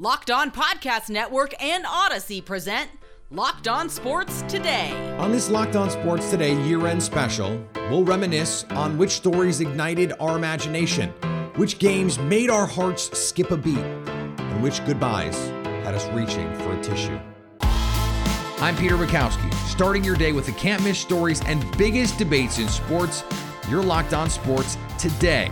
Locked 0.00 0.30
On 0.30 0.50
Podcast 0.50 1.10
Network 1.10 1.52
and 1.62 1.84
Odyssey 1.86 2.40
present 2.40 2.88
Locked 3.28 3.68
On 3.68 3.90
Sports 3.90 4.40
Today. 4.48 4.90
On 5.18 5.30
this 5.30 5.50
Locked 5.50 5.76
On 5.76 5.90
Sports 5.90 6.30
Today 6.30 6.58
year 6.62 6.86
end 6.86 7.02
special, 7.02 7.62
we'll 7.90 8.02
reminisce 8.02 8.64
on 8.70 8.96
which 8.96 9.10
stories 9.10 9.60
ignited 9.60 10.14
our 10.18 10.38
imagination, 10.38 11.10
which 11.56 11.78
games 11.78 12.18
made 12.18 12.48
our 12.48 12.64
hearts 12.64 13.10
skip 13.18 13.50
a 13.50 13.58
beat, 13.58 13.76
and 13.76 14.62
which 14.62 14.82
goodbyes 14.86 15.36
had 15.84 15.94
us 15.94 16.06
reaching 16.14 16.50
for 16.60 16.72
a 16.72 16.82
tissue. 16.82 17.20
I'm 17.60 18.76
Peter 18.76 18.96
Bukowski, 18.96 19.52
starting 19.68 20.02
your 20.02 20.16
day 20.16 20.32
with 20.32 20.46
the 20.46 20.52
can't 20.52 20.82
miss 20.82 20.98
stories 20.98 21.42
and 21.44 21.62
biggest 21.76 22.16
debates 22.16 22.58
in 22.58 22.68
sports. 22.68 23.22
You're 23.68 23.82
Locked 23.82 24.14
On 24.14 24.30
Sports 24.30 24.78
Today. 24.98 25.50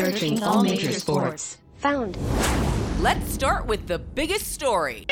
Searching 0.00 0.42
all 0.42 0.62
major 0.62 0.92
sports. 0.92 1.58
Found. 1.80 2.16
Let's 3.00 3.30
start 3.30 3.66
with 3.66 3.86
the 3.86 3.98
biggest 3.98 4.50
story. 4.50 5.06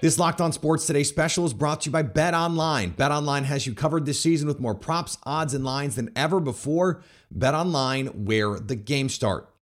This 0.00 0.16
Locked 0.16 0.40
On 0.40 0.52
Sports 0.52 0.86
Today 0.86 1.02
special 1.02 1.44
is 1.44 1.52
brought 1.52 1.80
to 1.80 1.86
you 1.88 1.92
by 1.92 2.02
Bet 2.02 2.34
Online. 2.34 2.90
Bet 2.90 3.10
Online 3.10 3.42
has 3.42 3.66
you 3.66 3.74
covered 3.74 4.06
this 4.06 4.20
season 4.20 4.46
with 4.46 4.60
more 4.60 4.76
props, 4.76 5.18
odds, 5.24 5.54
and 5.54 5.64
lines 5.64 5.96
than 5.96 6.12
ever 6.14 6.38
before. 6.38 7.02
Bet 7.32 7.52
Online, 7.52 8.06
where 8.26 8.60
the 8.60 8.76
games 8.76 9.12
start. 9.12 9.52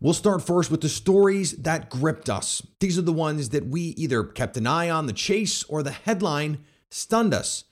We'll 0.00 0.14
start 0.14 0.42
first 0.42 0.70
with 0.70 0.80
the 0.80 0.88
stories 0.88 1.52
that 1.58 1.90
gripped 1.90 2.30
us. 2.30 2.66
These 2.80 2.98
are 2.98 3.02
the 3.02 3.12
ones 3.12 3.50
that 3.50 3.66
we 3.66 3.82
either 3.98 4.24
kept 4.24 4.56
an 4.56 4.66
eye 4.66 4.88
on, 4.88 5.08
the 5.08 5.12
chase, 5.12 5.62
or 5.64 5.82
the 5.82 5.90
headline 5.90 6.64
stunned 6.90 7.34
us 7.34 7.64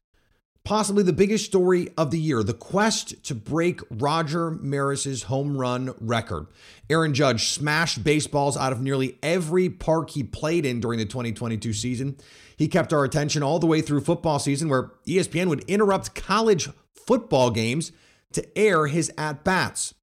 possibly 0.64 1.02
the 1.02 1.12
biggest 1.12 1.44
story 1.44 1.88
of 1.96 2.10
the 2.10 2.18
year 2.18 2.42
the 2.42 2.54
quest 2.54 3.22
to 3.24 3.34
break 3.34 3.80
Roger 3.90 4.50
Maris's 4.50 5.24
home 5.24 5.56
run 5.56 5.94
record. 6.00 6.46
Aaron 6.88 7.14
Judge 7.14 7.48
smashed 7.48 8.02
baseballs 8.02 8.56
out 8.56 8.72
of 8.72 8.80
nearly 8.80 9.18
every 9.22 9.68
park 9.68 10.10
he 10.10 10.22
played 10.22 10.64
in 10.64 10.80
during 10.80 10.98
the 10.98 11.04
2022 11.04 11.72
season. 11.72 12.16
He 12.56 12.68
kept 12.68 12.92
our 12.92 13.04
attention 13.04 13.42
all 13.42 13.58
the 13.58 13.66
way 13.66 13.80
through 13.80 14.00
football 14.00 14.38
season, 14.38 14.68
where 14.68 14.92
ESPN 15.06 15.48
would 15.48 15.64
interrupt 15.64 16.14
college 16.14 16.68
football 16.94 17.50
games 17.50 17.92
to 18.32 18.58
air 18.58 18.86
his 18.86 19.12
at 19.18 19.44
bats. 19.44 19.94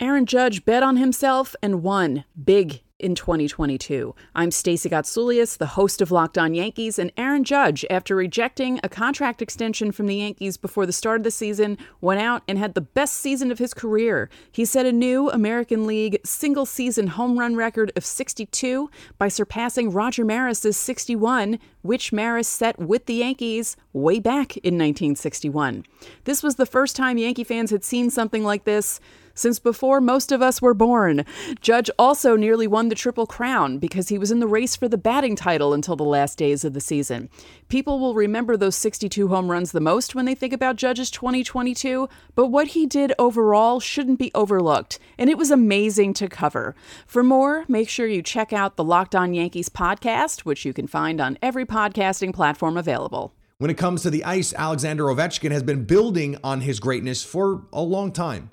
Aaron 0.00 0.26
Judge 0.26 0.64
bet 0.64 0.82
on 0.82 0.96
himself 0.96 1.56
and 1.60 1.82
won 1.82 2.24
big 2.42 2.82
in 2.98 3.14
2022. 3.14 4.14
I'm 4.34 4.50
Stacey 4.50 4.88
Gotsulias, 4.88 5.58
the 5.58 5.66
host 5.66 6.00
of 6.00 6.10
Locked 6.10 6.36
On 6.36 6.54
Yankees, 6.54 6.98
and 6.98 7.12
Aaron 7.16 7.44
Judge, 7.44 7.84
after 7.90 8.16
rejecting 8.16 8.80
a 8.82 8.88
contract 8.88 9.40
extension 9.40 9.92
from 9.92 10.06
the 10.06 10.16
Yankees 10.16 10.56
before 10.56 10.84
the 10.84 10.92
start 10.92 11.20
of 11.20 11.24
the 11.24 11.30
season, 11.30 11.78
went 12.00 12.20
out 12.20 12.42
and 12.48 12.58
had 12.58 12.74
the 12.74 12.80
best 12.80 13.14
season 13.14 13.52
of 13.52 13.58
his 13.58 13.72
career. 13.72 14.28
He 14.50 14.64
set 14.64 14.86
a 14.86 14.92
new 14.92 15.30
American 15.30 15.86
League 15.86 16.18
single 16.24 16.66
season 16.66 17.08
home 17.08 17.38
run 17.38 17.54
record 17.54 17.92
of 17.96 18.04
62 18.04 18.90
by 19.16 19.28
surpassing 19.28 19.90
Roger 19.90 20.24
Maris's 20.24 20.76
61, 20.76 21.58
which 21.82 22.12
Maris 22.12 22.48
set 22.48 22.78
with 22.78 23.06
the 23.06 23.14
Yankees 23.14 23.76
way 23.92 24.18
back 24.18 24.56
in 24.58 24.74
1961. 24.74 25.84
This 26.24 26.42
was 26.42 26.56
the 26.56 26.66
first 26.66 26.96
time 26.96 27.18
Yankee 27.18 27.44
fans 27.44 27.70
had 27.70 27.84
seen 27.84 28.10
something 28.10 28.44
like 28.44 28.64
this 28.64 29.00
since 29.38 29.58
before 29.58 30.00
most 30.00 30.32
of 30.32 30.42
us 30.42 30.60
were 30.60 30.74
born. 30.74 31.24
Judge 31.60 31.90
also 31.98 32.36
nearly 32.36 32.66
won 32.66 32.88
the 32.88 32.94
Triple 32.94 33.26
Crown 33.26 33.78
because 33.78 34.08
he 34.08 34.18
was 34.18 34.30
in 34.30 34.40
the 34.40 34.46
race 34.46 34.76
for 34.76 34.88
the 34.88 34.98
batting 34.98 35.36
title 35.36 35.72
until 35.72 35.96
the 35.96 36.04
last 36.04 36.38
days 36.38 36.64
of 36.64 36.74
the 36.74 36.80
season. 36.80 37.28
People 37.68 37.98
will 37.98 38.14
remember 38.14 38.56
those 38.56 38.76
62 38.76 39.28
home 39.28 39.50
runs 39.50 39.72
the 39.72 39.80
most 39.80 40.14
when 40.14 40.24
they 40.24 40.34
think 40.34 40.52
about 40.52 40.76
Judge's 40.76 41.10
2022, 41.10 42.08
but 42.34 42.46
what 42.46 42.68
he 42.68 42.86
did 42.86 43.12
overall 43.18 43.80
shouldn't 43.80 44.18
be 44.18 44.30
overlooked, 44.34 44.98
and 45.16 45.30
it 45.30 45.38
was 45.38 45.50
amazing 45.50 46.14
to 46.14 46.28
cover. 46.28 46.74
For 47.06 47.22
more, 47.22 47.64
make 47.68 47.88
sure 47.88 48.06
you 48.06 48.22
check 48.22 48.52
out 48.52 48.76
the 48.76 48.84
Locked 48.84 49.14
On 49.14 49.34
Yankees 49.34 49.68
podcast, 49.68 50.40
which 50.40 50.64
you 50.64 50.72
can 50.72 50.86
find 50.86 51.20
on 51.20 51.38
every 51.40 51.64
podcasting 51.64 52.34
platform 52.34 52.76
available. 52.76 53.32
When 53.58 53.70
it 53.70 53.76
comes 53.76 54.02
to 54.02 54.10
the 54.10 54.22
ice, 54.24 54.54
Alexander 54.54 55.04
Ovechkin 55.04 55.50
has 55.50 55.64
been 55.64 55.84
building 55.84 56.38
on 56.44 56.60
his 56.60 56.78
greatness 56.78 57.24
for 57.24 57.64
a 57.72 57.82
long 57.82 58.12
time. 58.12 58.48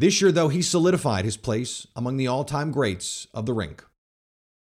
This 0.00 0.22
year, 0.22 0.30
though, 0.30 0.48
he 0.48 0.62
solidified 0.62 1.24
his 1.24 1.36
place 1.36 1.88
among 1.96 2.18
the 2.18 2.28
all 2.28 2.44
time 2.44 2.70
greats 2.70 3.26
of 3.34 3.46
the 3.46 3.52
rink. 3.52 3.84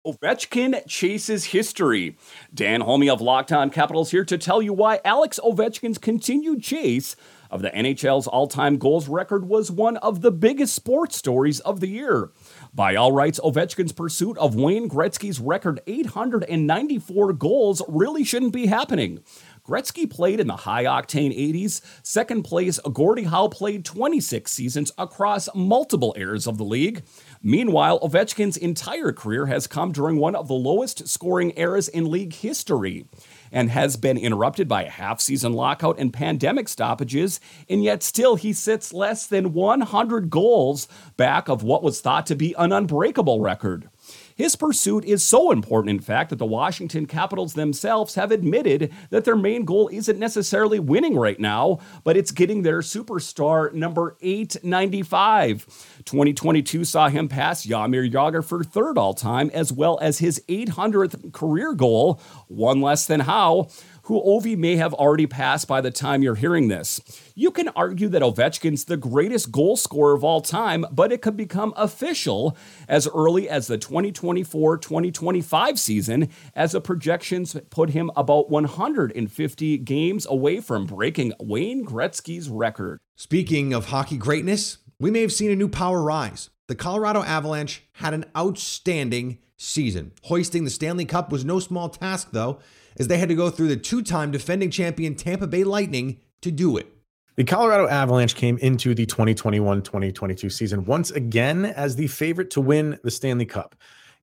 Ovechkin 0.07 0.87
chases 0.87 1.45
history. 1.45 2.15
Dan 2.53 2.79
Holme 2.79 3.09
of 3.09 3.19
Locked 3.19 3.51
On 3.51 3.69
Capitals 3.69 4.11
here 4.11 4.23
to 4.23 4.37
tell 4.37 4.61
you 4.61 4.71
why 4.71 5.01
Alex 5.03 5.39
Ovechkin's 5.43 5.97
continued 5.97 6.63
chase 6.63 7.17
of 7.51 7.61
the 7.61 7.69
NHL's 7.71 8.27
all 8.27 8.47
time 8.47 8.77
goals 8.77 9.07
record 9.07 9.45
was 9.45 9.71
one 9.71 9.97
of 9.97 10.21
the 10.21 10.31
biggest 10.31 10.73
sports 10.73 11.17
stories 11.17 11.59
of 11.61 11.79
the 11.79 11.87
year. 11.87 12.31
By 12.73 12.95
all 12.95 13.11
rights, 13.11 13.39
Ovechkin's 13.43 13.91
pursuit 13.91 14.37
of 14.37 14.55
Wayne 14.55 14.89
Gretzky's 14.89 15.39
record 15.39 15.81
894 15.87 17.33
goals 17.33 17.81
really 17.87 18.23
shouldn't 18.23 18.53
be 18.53 18.67
happening. 18.67 19.23
Gretzky 19.67 20.07
played 20.07 20.39
in 20.39 20.45
the 20.45 20.55
high 20.57 20.83
octane 20.83 21.35
80s. 21.35 21.81
Second 22.03 22.43
place, 22.43 22.79
Gordie 22.93 23.23
Howe 23.23 23.47
played 23.47 23.83
26 23.83 24.51
seasons 24.51 24.91
across 24.95 25.49
multiple 25.55 26.13
eras 26.17 26.45
of 26.45 26.59
the 26.59 26.63
league. 26.63 27.01
Meanwhile, 27.41 27.99
Ovechkin's 28.01 28.57
entire 28.57 29.11
career 29.11 29.47
has 29.47 29.65
come 29.65 29.91
during 29.91 30.17
one 30.17 30.35
of 30.35 30.47
the 30.47 30.53
lowest 30.53 31.07
scoring 31.07 31.51
eras 31.57 31.87
in 31.87 32.11
league 32.11 32.33
history 32.33 33.07
and 33.51 33.71
has 33.71 33.97
been 33.97 34.17
interrupted 34.17 34.67
by 34.67 34.83
a 34.83 34.89
half 34.89 35.19
season 35.19 35.53
lockout 35.53 35.97
and 35.97 36.13
pandemic 36.13 36.67
stoppages, 36.67 37.39
and 37.67 37.83
yet 37.83 38.03
still 38.03 38.35
he 38.35 38.53
sits 38.53 38.93
less 38.93 39.25
than 39.25 39.53
100 39.53 40.29
goals 40.29 40.87
back 41.17 41.47
of 41.47 41.63
what 41.63 41.81
was 41.81 42.01
thought 42.01 42.27
to 42.27 42.35
be 42.35 42.53
an 42.59 42.71
unbreakable 42.71 43.41
record. 43.41 43.89
His 44.35 44.57
pursuit 44.57 45.05
is 45.05 45.23
so 45.23 45.49
important, 45.49 45.91
in 45.91 46.01
fact, 46.01 46.29
that 46.29 46.35
the 46.35 46.45
Washington 46.45 47.05
Capitals 47.05 47.53
themselves 47.53 48.15
have 48.15 48.31
admitted 48.31 48.91
that 49.09 49.23
their 49.23 49.37
main 49.37 49.63
goal 49.63 49.89
isn't 49.93 50.19
necessarily 50.19 50.77
winning 50.77 51.17
right 51.17 51.39
now, 51.39 51.79
but 52.03 52.17
it's 52.17 52.31
getting 52.31 52.61
their 52.61 52.79
superstar 52.79 53.71
number 53.71 54.17
895. 54.21 55.63
2022 56.03 56.83
saw 56.83 57.07
him 57.07 57.29
pass 57.29 57.65
Jaromir 57.65 58.11
Jagr 58.11 58.43
for 58.43 58.61
third 58.61 58.97
all 58.97 59.13
time, 59.13 59.49
as 59.53 59.71
well 59.71 59.97
as 60.01 60.19
his 60.19 60.43
800th 60.49 61.31
career 61.31 61.73
goal, 61.73 62.19
one 62.49 62.81
less 62.81 63.07
than 63.07 63.21
Howe 63.21 63.69
who 64.05 64.21
Ovi 64.21 64.57
may 64.57 64.75
have 64.75 64.93
already 64.93 65.27
passed 65.27 65.67
by 65.67 65.81
the 65.81 65.91
time 65.91 66.21
you're 66.21 66.35
hearing 66.35 66.67
this. 66.67 67.01
You 67.33 67.51
can 67.51 67.69
argue 67.69 68.07
that 68.09 68.21
Ovechkin's 68.21 68.85
the 68.85 68.97
greatest 68.97 69.51
goal 69.51 69.77
scorer 69.77 70.13
of 70.13 70.23
all 70.23 70.41
time, 70.41 70.85
but 70.91 71.11
it 71.11 71.21
could 71.21 71.35
become 71.35 71.73
official 71.75 72.55
as 72.87 73.07
early 73.07 73.49
as 73.49 73.67
the 73.67 73.77
2024 73.77 74.77
2025 74.77 75.79
season, 75.79 76.29
as 76.53 76.73
the 76.73 76.81
projections 76.81 77.55
put 77.69 77.89
him 77.89 78.11
about 78.15 78.49
150 78.49 79.77
games 79.79 80.27
away 80.29 80.61
from 80.61 80.85
breaking 80.85 81.33
Wayne 81.39 81.85
Gretzky's 81.85 82.47
record. 82.47 82.99
Speaking 83.15 83.73
of 83.73 83.87
hockey 83.87 84.17
greatness, 84.17 84.77
we 84.99 85.09
may 85.11 85.21
have 85.21 85.33
seen 85.33 85.51
a 85.51 85.55
new 85.55 85.67
power 85.67 86.01
rise. 86.01 86.49
The 86.67 86.75
Colorado 86.75 87.21
Avalanche 87.21 87.83
had 87.93 88.15
an 88.15 88.25
outstanding 88.35 89.37
season. 89.55 90.13
Hoisting 90.23 90.63
the 90.63 90.71
Stanley 90.71 91.05
Cup 91.05 91.31
was 91.31 91.45
no 91.45 91.59
small 91.59 91.89
task, 91.89 92.29
though 92.31 92.57
as 92.97 93.07
they 93.07 93.19
had 93.19 93.29
to 93.29 93.35
go 93.35 93.51
through 93.51 93.67
the 93.67 93.77
two 93.77 94.01
time 94.01 94.31
defending 94.31 94.71
champion 94.71 95.13
Tampa 95.13 95.45
Bay 95.45 95.63
Lightning 95.63 96.19
to 96.41 96.49
do 96.49 96.77
it. 96.77 96.91
The 97.35 97.43
Colorado 97.43 97.87
Avalanche 97.87 98.33
came 98.33 98.57
into 98.57 98.95
the 98.95 99.05
2021 99.05 99.83
2022 99.83 100.49
season 100.49 100.85
once 100.85 101.11
again 101.11 101.65
as 101.65 101.97
the 101.97 102.07
favorite 102.07 102.49
to 102.51 102.61
win 102.61 102.97
the 103.03 103.11
Stanley 103.11 103.45
Cup. 103.45 103.75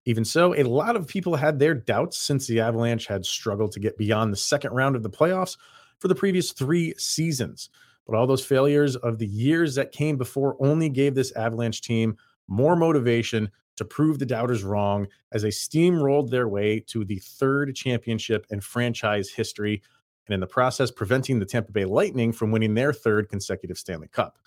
Even 0.05 0.25
so, 0.25 0.53
a 0.57 0.65
lot 0.65 0.97
of 0.97 1.07
people 1.07 1.37
had 1.37 1.61
their 1.61 1.75
doubts 1.75 2.19
since 2.19 2.49
the 2.49 2.59
Avalanche 2.59 3.07
had 3.07 3.25
struggled 3.25 3.71
to 3.73 3.81
get 3.81 3.97
beyond 3.97 4.33
the 4.33 4.37
second 4.37 4.73
round 4.73 4.97
of 4.97 5.05
the 5.05 5.11
playoffs 5.11 5.57
for 6.01 6.09
the 6.09 6.15
previous 6.17 6.51
three 6.51 6.93
seasons. 6.99 7.69
But 8.05 8.17
all 8.17 8.27
those 8.27 8.45
failures 8.45 8.97
of 8.97 9.19
the 9.19 9.27
years 9.27 9.77
that 9.77 9.93
came 9.93 10.17
before 10.17 10.57
only 10.59 10.89
gave 10.89 11.15
this 11.15 11.31
Avalanche 11.37 11.83
team 11.83 12.17
more 12.49 12.77
motivation 12.77 13.51
to 13.77 13.85
prove 13.85 14.19
the 14.19 14.27
doubters 14.27 14.63
wrong 14.65 15.07
as 15.33 15.43
they 15.43 15.49
steamrolled 15.49 16.31
their 16.31 16.49
way 16.49 16.81
to 16.89 17.05
the 17.05 17.19
third 17.19 17.75
championship 17.75 18.47
in 18.51 18.61
franchise 18.61 19.31
history, 19.31 19.83
and 20.27 20.35
in 20.35 20.41
the 20.41 20.47
process, 20.47 20.91
preventing 20.91 21.39
the 21.39 21.47
Tampa 21.47 21.73
Bay 21.73 21.85
Lightning 21.85 22.33
from 22.33 22.51
winning 22.51 22.75
their 22.75 22.93
third 22.93 23.29
consecutive 23.29 23.79
Stanley 23.79 24.09
Cup. 24.09 24.39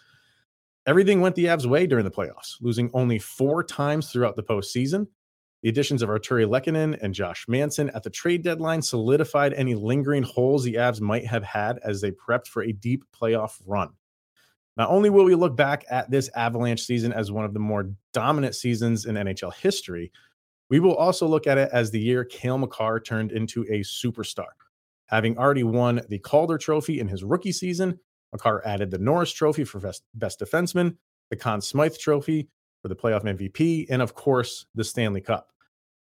Everything 0.85 1.19
went 1.19 1.35
the 1.35 1.45
Avs' 1.45 1.65
way 1.65 1.87
during 1.87 2.05
the 2.05 2.11
playoffs, 2.11 2.57
losing 2.61 2.91
only 2.93 3.17
four 3.17 3.63
times 3.63 4.11
throughout 4.11 4.35
the 4.35 4.43
postseason. 4.43 5.07
The 5.63 5.69
additions 5.69 6.03
of 6.03 6.09
Artturi 6.09 6.45
Lehkonen 6.47 6.97
and 7.01 7.13
Josh 7.13 7.47
Manson 7.47 7.89
at 7.89 8.03
the 8.03 8.11
trade 8.11 8.43
deadline 8.43 8.83
solidified 8.83 9.53
any 9.53 9.73
lingering 9.73 10.21
holes 10.21 10.63
the 10.63 10.75
Avs 10.75 11.01
might 11.01 11.25
have 11.25 11.43
had 11.43 11.79
as 11.83 12.01
they 12.01 12.11
prepped 12.11 12.47
for 12.47 12.61
a 12.61 12.71
deep 12.71 13.03
playoff 13.11 13.59
run. 13.65 13.93
Not 14.77 14.89
only 14.89 15.09
will 15.09 15.23
we 15.23 15.35
look 15.35 15.55
back 15.55 15.85
at 15.89 16.11
this 16.11 16.29
Avalanche 16.35 16.81
season 16.81 17.13
as 17.13 17.31
one 17.31 17.45
of 17.45 17.53
the 17.53 17.59
more 17.59 17.91
dominant 18.13 18.55
seasons 18.55 19.05
in 19.05 19.15
NHL 19.15 19.53
history, 19.53 20.11
we 20.69 20.79
will 20.79 20.95
also 20.95 21.27
look 21.27 21.47
at 21.47 21.57
it 21.57 21.69
as 21.71 21.91
the 21.91 21.99
year 21.99 22.25
Cale 22.25 22.57
Makar 22.57 22.99
turned 22.99 23.31
into 23.31 23.63
a 23.63 23.79
superstar. 23.81 24.47
Having 25.07 25.37
already 25.37 25.63
won 25.63 26.01
the 26.09 26.19
Calder 26.19 26.57
Trophy 26.57 26.99
in 26.99 27.07
his 27.07 27.23
rookie 27.23 27.51
season, 27.51 27.99
Makar 28.33 28.61
added 28.65 28.91
the 28.91 28.97
Norris 28.97 29.31
Trophy 29.31 29.63
for 29.63 29.79
best, 29.79 30.03
best 30.15 30.39
defenseman, 30.39 30.97
the 31.29 31.35
Conn 31.35 31.61
Smythe 31.61 31.97
Trophy, 31.97 32.49
for 32.81 32.89
the 32.89 32.95
playoff 32.95 33.23
MVP, 33.23 33.87
and 33.89 34.01
of 34.01 34.13
course, 34.13 34.65
the 34.75 34.83
Stanley 34.83 35.21
Cup. 35.21 35.51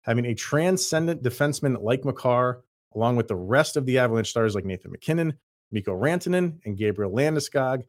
Having 0.01 0.25
a 0.25 0.35
transcendent 0.35 1.23
defenseman 1.23 1.81
like 1.81 2.03
Makar, 2.03 2.63
along 2.93 3.15
with 3.15 3.27
the 3.27 3.35
rest 3.35 3.77
of 3.77 3.85
the 3.85 3.97
Avalanche 3.99 4.29
stars 4.29 4.53
like 4.53 4.65
Nathan 4.65 4.91
MacKinnon, 4.91 5.33
Mikko 5.71 5.99
Rantanen, 5.99 6.59
and 6.65 6.77
Gabriel 6.77 7.11
Landeskog, 7.11 7.83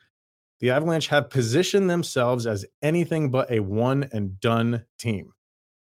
the 0.61 0.70
Avalanche 0.70 1.08
have 1.08 1.31
positioned 1.31 1.91
themselves 1.91 2.47
as 2.47 2.64
anything 2.82 3.31
but 3.31 3.50
a 3.50 3.61
one 3.61 4.08
and 4.12 4.41
done 4.41 4.85
team. 4.99 5.32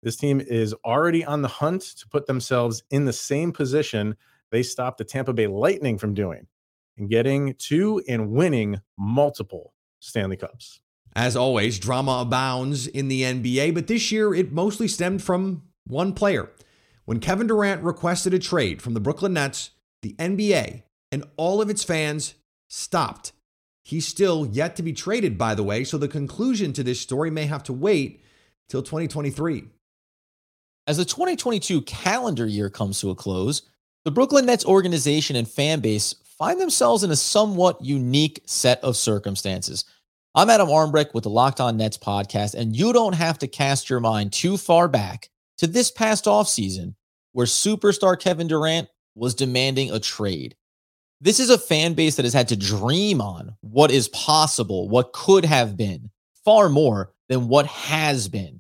This 0.02 0.16
team 0.16 0.40
is 0.40 0.74
already 0.86 1.26
on 1.26 1.42
the 1.42 1.48
hunt 1.48 1.82
to 1.82 2.08
put 2.08 2.28
themselves 2.28 2.84
in 2.90 3.06
the 3.06 3.14
same 3.14 3.52
position 3.52 4.16
they 4.52 4.64
stopped 4.64 5.00
the 5.00 5.04
Tampa 5.04 5.34
Bay 5.34 5.48
Lightning 5.48 5.98
from 5.98 6.14
doing 6.14 6.48
and 6.98 7.10
getting 7.10 7.56
to 7.56 8.02
and 8.08 8.32
winning 8.32 8.82
multiple 8.98 9.74
Stanley 10.00 10.38
Cups. 10.38 10.80
As 11.16 11.36
always, 11.36 11.80
drama 11.80 12.20
abounds 12.22 12.88
in 12.88 13.08
the 13.08 13.24
NBA, 13.24 13.74
but 13.74 13.88
this 13.88 14.12
year 14.12 14.34
it 14.34 14.52
mostly 14.52 14.88
stemmed 14.88 15.24
from 15.24 15.64
one 15.86 16.14
player. 16.14 16.52
When 17.06 17.20
Kevin 17.20 17.48
Durant 17.48 17.84
requested 17.84 18.34
a 18.34 18.40
trade 18.40 18.82
from 18.82 18.94
the 18.94 19.00
Brooklyn 19.00 19.34
Nets, 19.34 19.72
the 20.02 20.14
NBA 20.20 20.84
and 21.12 21.24
all 21.38 21.62
of 21.62 21.70
its 21.70 21.84
fans 21.84 22.36
stopped. 22.68 23.32
He's 23.86 24.08
still 24.08 24.48
yet 24.48 24.76
to 24.78 24.84
be 24.84 24.94
traded, 24.94 25.38
by 25.38 25.54
the 25.54 25.62
way, 25.62 25.84
so 25.84 26.00
the 26.00 26.08
conclusion 26.08 26.74
to 26.74 26.82
this 26.82 27.00
story 27.00 27.30
may 27.30 27.46
have 27.46 27.62
to 27.66 27.74
wait 27.74 28.24
till 28.68 28.82
2023. 28.82 29.66
As 30.88 30.98
the 30.98 31.06
2022 31.06 31.84
calendar 31.84 32.48
year 32.48 32.72
comes 32.72 33.00
to 33.02 33.12
a 33.12 33.16
close, 33.16 33.62
the 34.04 34.10
Brooklyn 34.10 34.48
Nets 34.48 34.66
organization 34.66 35.36
and 35.36 35.48
fan 35.48 35.82
base 35.82 36.16
find 36.24 36.60
themselves 36.60 37.04
in 37.04 37.12
a 37.12 37.16
somewhat 37.16 37.80
unique 37.80 38.42
set 38.48 38.84
of 38.84 38.98
circumstances. 38.98 39.86
I'm 40.34 40.50
Adam 40.50 40.68
Armbrecht 40.68 41.14
with 41.14 41.24
the 41.24 41.30
Locked 41.30 41.62
On 41.62 41.78
Nets 41.78 42.00
podcast, 42.00 42.56
and 42.56 42.76
you 42.76 42.92
don't 42.92 43.14
have 43.14 43.38
to 43.38 43.48
cast 43.48 43.88
your 43.88 44.00
mind 44.00 44.34
too 44.34 44.58
far 44.58 44.88
back 44.88 45.30
to 45.60 45.68
this 45.68 45.92
past 45.92 46.26
offseason 46.26 46.96
where 47.34 47.46
superstar 47.46 48.20
Kevin 48.20 48.48
Durant 48.48 48.90
was 49.14 49.36
demanding 49.36 49.92
a 49.92 50.00
trade. 50.00 50.56
This 51.22 51.40
is 51.40 51.50
a 51.50 51.58
fan 51.58 51.94
base 51.94 52.18
that 52.18 52.26
has 52.26 52.34
had 52.34 52.50
to 52.50 52.58
dream 52.58 53.22
on 53.22 53.56
what 53.62 53.90
is 53.90 54.10
possible, 54.10 54.90
what 54.90 55.14
could 55.14 55.46
have 55.46 55.78
been, 55.78 56.10
far 56.44 56.68
more 56.68 57.14
than 57.30 57.48
what 57.48 57.66
has 57.68 58.28
been. 58.28 58.60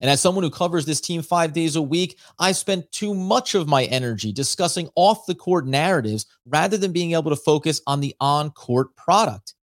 And 0.00 0.10
as 0.10 0.20
someone 0.20 0.44
who 0.44 0.50
covers 0.50 0.84
this 0.84 1.00
team 1.00 1.22
five 1.22 1.54
days 1.54 1.74
a 1.74 1.80
week, 1.80 2.18
I 2.38 2.52
spent 2.52 2.92
too 2.92 3.14
much 3.14 3.54
of 3.54 3.66
my 3.66 3.84
energy 3.84 4.30
discussing 4.30 4.90
off 4.94 5.24
the 5.24 5.34
court 5.34 5.66
narratives 5.66 6.26
rather 6.44 6.76
than 6.76 6.92
being 6.92 7.12
able 7.12 7.30
to 7.30 7.36
focus 7.36 7.80
on 7.86 8.00
the 8.00 8.14
on 8.20 8.50
court 8.50 8.94
product. 8.96 9.54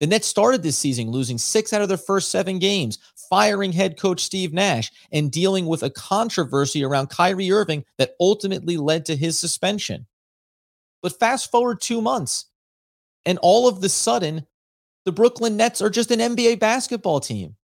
The 0.00 0.06
Nets 0.06 0.28
started 0.28 0.62
this 0.62 0.76
season 0.76 1.10
losing 1.10 1.38
six 1.38 1.72
out 1.72 1.82
of 1.82 1.88
their 1.88 1.96
first 1.96 2.30
seven 2.30 2.58
games, 2.58 2.98
firing 3.30 3.72
head 3.72 3.98
coach 3.98 4.20
Steve 4.20 4.52
Nash, 4.52 4.92
and 5.10 5.32
dealing 5.32 5.66
with 5.66 5.82
a 5.82 5.90
controversy 5.90 6.84
around 6.84 7.08
Kyrie 7.08 7.50
Irving 7.50 7.84
that 7.96 8.14
ultimately 8.20 8.76
led 8.76 9.06
to 9.06 9.16
his 9.16 9.38
suspension. 9.38 10.06
But 11.02 11.18
fast 11.18 11.50
forward 11.50 11.80
two 11.80 12.00
months, 12.00 12.46
and 13.24 13.38
all 13.38 13.68
of 13.68 13.80
the 13.80 13.88
sudden, 13.88 14.46
the 15.04 15.12
Brooklyn 15.12 15.56
Nets 15.56 15.80
are 15.80 15.90
just 15.90 16.10
an 16.10 16.20
NBA 16.20 16.58
basketball 16.58 17.20
team. 17.20 17.56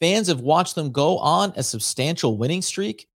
Fans 0.00 0.28
have 0.28 0.40
watched 0.40 0.74
them 0.74 0.92
go 0.92 1.18
on 1.18 1.52
a 1.56 1.62
substantial 1.62 2.36
winning 2.36 2.62
streak, 2.62 3.08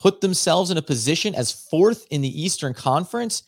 put 0.00 0.20
themselves 0.20 0.70
in 0.70 0.76
a 0.76 0.82
position 0.82 1.34
as 1.34 1.52
fourth 1.52 2.06
in 2.10 2.20
the 2.20 2.42
Eastern 2.42 2.74
Conference, 2.74 3.44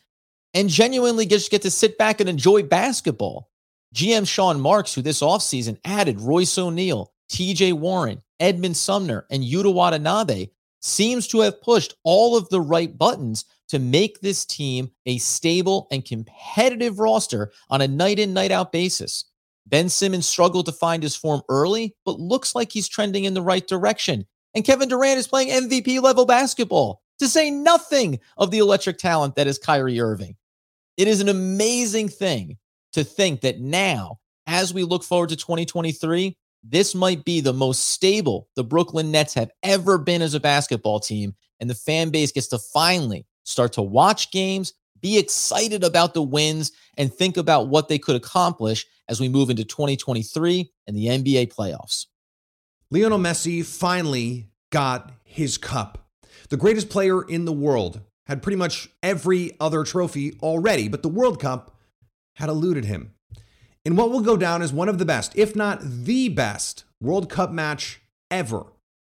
and 0.55 0.69
genuinely 0.69 1.27
just 1.27 1.51
get 1.51 1.63
to 1.63 1.71
sit 1.71 1.99
back 1.99 2.21
and 2.21 2.29
enjoy 2.29 2.63
basketball. 2.63 3.51
GM 3.95 4.27
Sean 4.27 4.61
Marks, 4.61 4.93
who 4.95 5.03
this 5.03 5.21
offseason 5.21 5.79
added 5.85 6.21
Royce 6.21 6.59
O'Neal, 6.59 7.13
TJ 7.31 7.75
Warren, 7.75 8.23
Edmund 8.41 8.77
Sumner, 8.77 9.27
and 9.31 9.43
Yuta 9.43 9.73
Watanabe, 9.73 10.49
seems 10.85 11.27
to 11.27 11.41
have 11.41 11.63
pushed 11.63 11.95
all 12.05 12.37
of 12.37 12.49
the 12.51 12.61
right 12.61 12.97
buttons 12.97 13.47
to 13.69 13.79
make 13.79 14.21
this 14.21 14.45
team 14.45 14.91
a 15.07 15.17
stable 15.17 15.89
and 15.91 16.05
competitive 16.05 16.99
roster 16.99 17.51
on 17.71 17.81
a 17.81 17.89
night 17.89 18.19
in, 18.19 18.35
night 18.35 18.51
out 18.51 18.71
basis. 18.71 19.25
Ben 19.67 19.89
Simmons 19.89 20.29
struggled 20.29 20.67
to 20.67 20.73
find 20.73 21.03
his 21.03 21.17
form 21.17 21.41
early, 21.49 21.97
but 22.05 22.21
looks 22.21 22.55
like 22.55 22.71
he's 22.71 22.87
trending 22.87 23.25
in 23.25 23.33
the 23.33 23.41
right 23.41 23.67
direction. 23.67 24.27
And 24.55 24.65
Kevin 24.65 24.91
Durant 24.91 25.19
is 25.19 25.27
playing 25.27 25.49
MVP 25.49 26.03
level 26.03 26.27
basketball, 26.27 27.01
to 27.19 27.29
say 27.29 27.51
nothing 27.51 28.21
of 28.37 28.51
the 28.51 28.59
electric 28.59 28.99
talent 28.99 29.37
that 29.37 29.47
is 29.47 29.59
Kyrie 29.59 30.01
Irving. 30.01 30.37
It 30.99 31.09
is 31.09 31.23
an 31.23 31.31
amazing 31.31 32.11
thing 32.11 32.59
to 32.93 33.05
think 33.05 33.41
that 33.41 33.59
now, 33.59 34.19
as 34.47 34.75
we 34.75 34.85
look 34.85 35.03
forward 35.03 35.31
to 35.31 35.37
2023, 35.37 36.37
this 36.67 36.95
might 36.95 37.25
be 37.25 37.41
the 37.41 37.53
most 37.53 37.91
stable 37.91 38.49
the 38.57 38.65
Brooklyn 38.65 39.11
Nets 39.11 39.35
have 39.35 39.51
ever 39.63 39.99
been 39.99 40.23
as 40.23 40.35
a 40.35 40.41
basketball 40.41 40.99
team. 40.99 41.35
And 41.61 41.69
the 41.69 41.75
fan 41.75 42.11
base 42.11 42.33
gets 42.33 42.49
to 42.49 42.59
finally 42.59 43.27
start 43.45 43.75
to 43.75 43.83
watch 43.83 44.31
games, 44.31 44.73
be 45.01 45.19
excited 45.19 45.85
about 45.85 46.15
the 46.15 46.23
wins, 46.23 46.73
and 46.97 47.13
think 47.13 47.37
about 47.37 47.69
what 47.69 47.89
they 47.89 47.99
could 47.99 48.17
accomplish 48.17 48.87
as 49.09 49.21
we 49.21 49.29
move 49.29 49.51
into 49.51 49.65
2023 49.65 50.71
and 50.87 50.97
the 50.97 51.07
NBA 51.07 51.53
playoffs. 51.55 52.07
Lionel 52.91 53.19
Messi 53.19 53.65
finally 53.65 54.49
got 54.71 55.13
his 55.25 55.59
cup. 55.59 56.09
The 56.49 56.57
greatest 56.57 56.89
player 56.89 57.23
in 57.23 57.45
the 57.45 57.53
world 57.53 58.01
had 58.27 58.43
pretty 58.43 58.57
much 58.57 58.89
every 59.03 59.53
other 59.61 59.85
trophy 59.85 60.39
already, 60.43 60.89
but 60.89 61.03
the 61.03 61.09
World 61.09 61.41
Cup 61.41 61.77
had 62.35 62.49
eluded 62.49 62.85
him. 62.85 63.13
In 63.85 63.97
what 63.97 64.11
will 64.11 64.23
go 64.23 64.39
down 64.39 64.63
as 64.63 64.73
one 64.73 64.89
of 64.89 64.97
the 64.97 65.05
best, 65.05 65.37
if 65.37 65.55
not 65.55 65.81
the 65.83 66.31
best, 66.31 66.85
World 67.03 67.29
Cup 67.29 67.53
match 67.53 68.01
ever, 68.31 68.73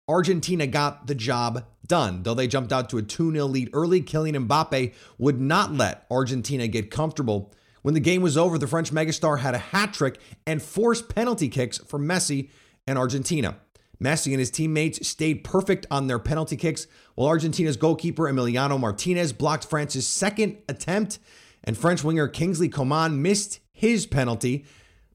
Argentina 0.08 0.68
got 0.68 1.08
the 1.08 1.16
job 1.16 1.66
done. 1.88 2.22
Though 2.22 2.36
they 2.36 2.48
jumped 2.48 2.72
out 2.72 2.88
to 2.92 3.00
a 3.00 3.02
2 3.02 3.32
0 3.32 3.46
lead 3.48 3.72
early, 3.74 4.00
Kylian 4.00 4.48
Mbappe 4.48 4.94
would 5.18 5.42
not 5.42 5.74
let 5.74 6.06
Argentina 6.12 6.68
get 6.68 6.92
comfortable. 6.92 7.52
When 7.82 7.96
the 7.96 8.00
game 8.00 8.22
was 8.22 8.38
over, 8.38 8.60
the 8.60 8.68
French 8.68 8.92
megastar 8.92 9.40
had 9.40 9.56
a 9.56 9.60
hat 9.60 9.94
trick 9.94 10.20
and 10.46 10.62
forced 10.62 11.10
penalty 11.10 11.50
kicks 11.50 11.80
for 11.80 11.98
Messi 11.98 12.52
and 12.86 13.00
Argentina. 13.00 13.58
Messi 14.00 14.32
and 14.34 14.40
his 14.40 14.52
teammates 14.52 15.08
stayed 15.08 15.44
perfect 15.44 15.88
on 15.90 16.06
their 16.06 16.20
penalty 16.20 16.56
kicks, 16.56 16.86
while 17.16 17.28
Argentina's 17.28 17.76
goalkeeper 17.76 18.26
Emiliano 18.26 18.80
Martinez 18.80 19.34
blocked 19.34 19.66
France's 19.66 20.08
second 20.08 20.58
attempt 20.70 21.18
and 21.64 21.76
French 21.76 22.04
winger 22.04 22.28
Kingsley 22.28 22.70
Coman 22.70 23.22
missed 23.22 23.60
his 23.80 24.06
penalty. 24.06 24.66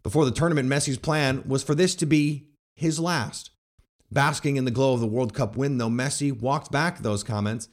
Before 0.03 0.25
the 0.25 0.31
tournament, 0.31 0.69
Messi's 0.69 0.97
plan 0.97 1.45
was 1.47 1.63
for 1.63 1.75
this 1.75 1.95
to 1.97 2.07
be 2.07 2.49
his 2.75 2.99
last. 2.99 3.51
Basking 4.11 4.57
in 4.57 4.65
the 4.65 4.71
glow 4.71 4.95
of 4.95 5.01
the 5.01 5.07
World 5.07 5.35
Cup 5.35 5.55
win, 5.55 5.77
though, 5.77 5.91
Messi 5.91 6.33
walked 6.33 6.73
back 6.73 6.99
those 6.99 7.23
comments. 7.23 7.69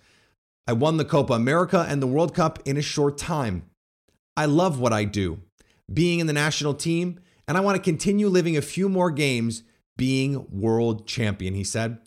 I 0.68 0.74
won 0.74 0.98
the 0.98 1.06
Copa 1.06 1.32
America 1.32 1.86
and 1.88 2.02
the 2.02 2.08
World 2.08 2.36
Cup 2.36 2.60
in 2.66 2.76
a 2.76 2.82
short 2.82 3.18
time. 3.18 3.70
I 4.36 4.46
love 4.46 4.82
what 4.82 4.92
I 4.92 5.06
do, 5.06 5.40
being 5.92 6.20
in 6.20 6.28
the 6.28 6.34
national 6.34 6.74
team, 6.74 7.22
and 7.48 7.58
I 7.58 7.62
want 7.62 7.78
to 7.78 7.82
continue 7.82 8.28
living 8.28 8.58
a 8.58 8.62
few 8.62 8.90
more 8.90 9.12
games 9.12 9.64
being 9.98 10.46
world 10.52 11.08
champion, 11.08 11.54
he 11.54 11.64
said. 11.64 12.00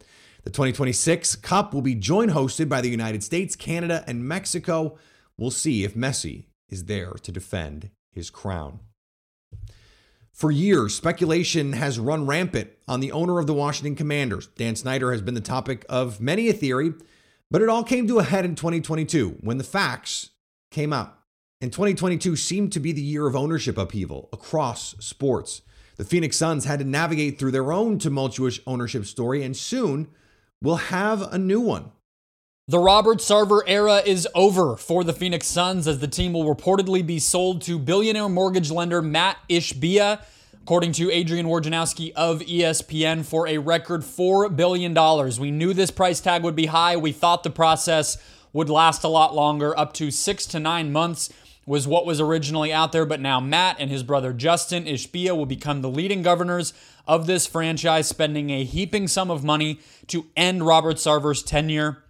The 0.42 0.50
2026 0.50 1.36
Cup 1.36 1.72
will 1.72 1.80
be 1.80 1.94
joint 1.94 2.32
hosted 2.32 2.68
by 2.68 2.82
the 2.82 2.90
United 2.90 3.22
States, 3.22 3.56
Canada, 3.56 4.04
and 4.06 4.28
Mexico. 4.28 4.98
We'll 5.38 5.50
see 5.50 5.84
if 5.84 5.94
Messi 5.94 6.48
is 6.68 6.84
there 6.84 7.12
to 7.12 7.32
defend 7.32 7.90
his 8.14 8.30
crown. 8.30 8.80
For 10.32 10.50
years, 10.50 10.94
speculation 10.94 11.74
has 11.74 11.98
run 11.98 12.26
rampant 12.26 12.70
on 12.88 12.98
the 12.98 13.12
owner 13.12 13.38
of 13.38 13.46
the 13.46 13.54
Washington 13.54 13.94
Commanders. 13.94 14.48
Dan 14.56 14.74
Snyder 14.74 15.12
has 15.12 15.22
been 15.22 15.34
the 15.34 15.40
topic 15.40 15.86
of 15.88 16.20
many 16.20 16.48
a 16.48 16.52
theory, 16.52 16.92
but 17.50 17.62
it 17.62 17.68
all 17.68 17.84
came 17.84 18.08
to 18.08 18.18
a 18.18 18.24
head 18.24 18.44
in 18.44 18.56
2022 18.56 19.38
when 19.40 19.58
the 19.58 19.64
facts 19.64 20.30
came 20.72 20.92
out. 20.92 21.16
And 21.60 21.72
2022 21.72 22.34
seemed 22.34 22.72
to 22.72 22.80
be 22.80 22.90
the 22.90 23.00
year 23.00 23.28
of 23.28 23.36
ownership 23.36 23.78
upheaval 23.78 24.28
across 24.32 24.96
sports. 24.98 25.62
The 25.96 26.04
Phoenix 26.04 26.36
Suns 26.36 26.64
had 26.64 26.80
to 26.80 26.84
navigate 26.84 27.38
through 27.38 27.52
their 27.52 27.72
own 27.72 27.98
tumultuous 27.98 28.58
ownership 28.66 29.06
story, 29.06 29.44
and 29.44 29.56
soon 29.56 30.08
we'll 30.60 30.76
have 30.76 31.22
a 31.32 31.38
new 31.38 31.60
one. 31.60 31.92
The 32.66 32.78
Robert 32.78 33.18
Sarver 33.18 33.60
era 33.66 34.00
is 34.06 34.26
over 34.34 34.78
for 34.78 35.04
the 35.04 35.12
Phoenix 35.12 35.46
Suns 35.46 35.86
as 35.86 35.98
the 35.98 36.08
team 36.08 36.32
will 36.32 36.46
reportedly 36.46 37.06
be 37.06 37.18
sold 37.18 37.60
to 37.62 37.78
billionaire 37.78 38.30
mortgage 38.30 38.70
lender 38.70 39.02
Matt 39.02 39.36
Ishbia, 39.50 40.24
according 40.62 40.92
to 40.92 41.10
Adrian 41.10 41.44
Wojnarowski 41.44 42.12
of 42.12 42.40
ESPN, 42.40 43.22
for 43.22 43.46
a 43.46 43.58
record 43.58 44.00
$4 44.00 44.56
billion. 44.56 44.94
We 45.38 45.50
knew 45.50 45.74
this 45.74 45.90
price 45.90 46.20
tag 46.20 46.42
would 46.42 46.56
be 46.56 46.64
high. 46.64 46.96
We 46.96 47.12
thought 47.12 47.42
the 47.42 47.50
process 47.50 48.16
would 48.54 48.70
last 48.70 49.04
a 49.04 49.08
lot 49.08 49.34
longer, 49.34 49.78
up 49.78 49.92
to 49.94 50.10
six 50.10 50.46
to 50.46 50.58
nine 50.58 50.90
months 50.90 51.30
was 51.66 51.86
what 51.86 52.06
was 52.06 52.18
originally 52.18 52.72
out 52.72 52.92
there, 52.92 53.04
but 53.04 53.20
now 53.20 53.40
Matt 53.40 53.76
and 53.78 53.90
his 53.90 54.02
brother 54.02 54.32
Justin 54.32 54.86
Ishbia 54.86 55.36
will 55.36 55.44
become 55.44 55.82
the 55.82 55.90
leading 55.90 56.22
governors 56.22 56.72
of 57.06 57.26
this 57.26 57.46
franchise, 57.46 58.08
spending 58.08 58.48
a 58.48 58.64
heaping 58.64 59.06
sum 59.06 59.30
of 59.30 59.44
money 59.44 59.80
to 60.06 60.26
end 60.34 60.66
Robert 60.66 60.96
Sarver's 60.96 61.42
tenure 61.42 62.03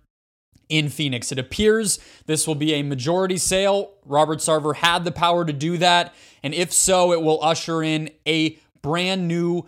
in 0.74 0.88
Phoenix. 0.88 1.30
It 1.30 1.38
appears 1.38 2.00
this 2.26 2.46
will 2.46 2.56
be 2.56 2.74
a 2.74 2.82
majority 2.82 3.36
sale. 3.36 3.92
Robert 4.04 4.40
Sarver 4.40 4.74
had 4.74 5.04
the 5.04 5.12
power 5.12 5.44
to 5.44 5.52
do 5.52 5.78
that. 5.78 6.12
And 6.42 6.52
if 6.52 6.72
so, 6.72 7.12
it 7.12 7.22
will 7.22 7.42
usher 7.42 7.82
in 7.82 8.10
a 8.26 8.58
brand 8.82 9.28
new 9.28 9.66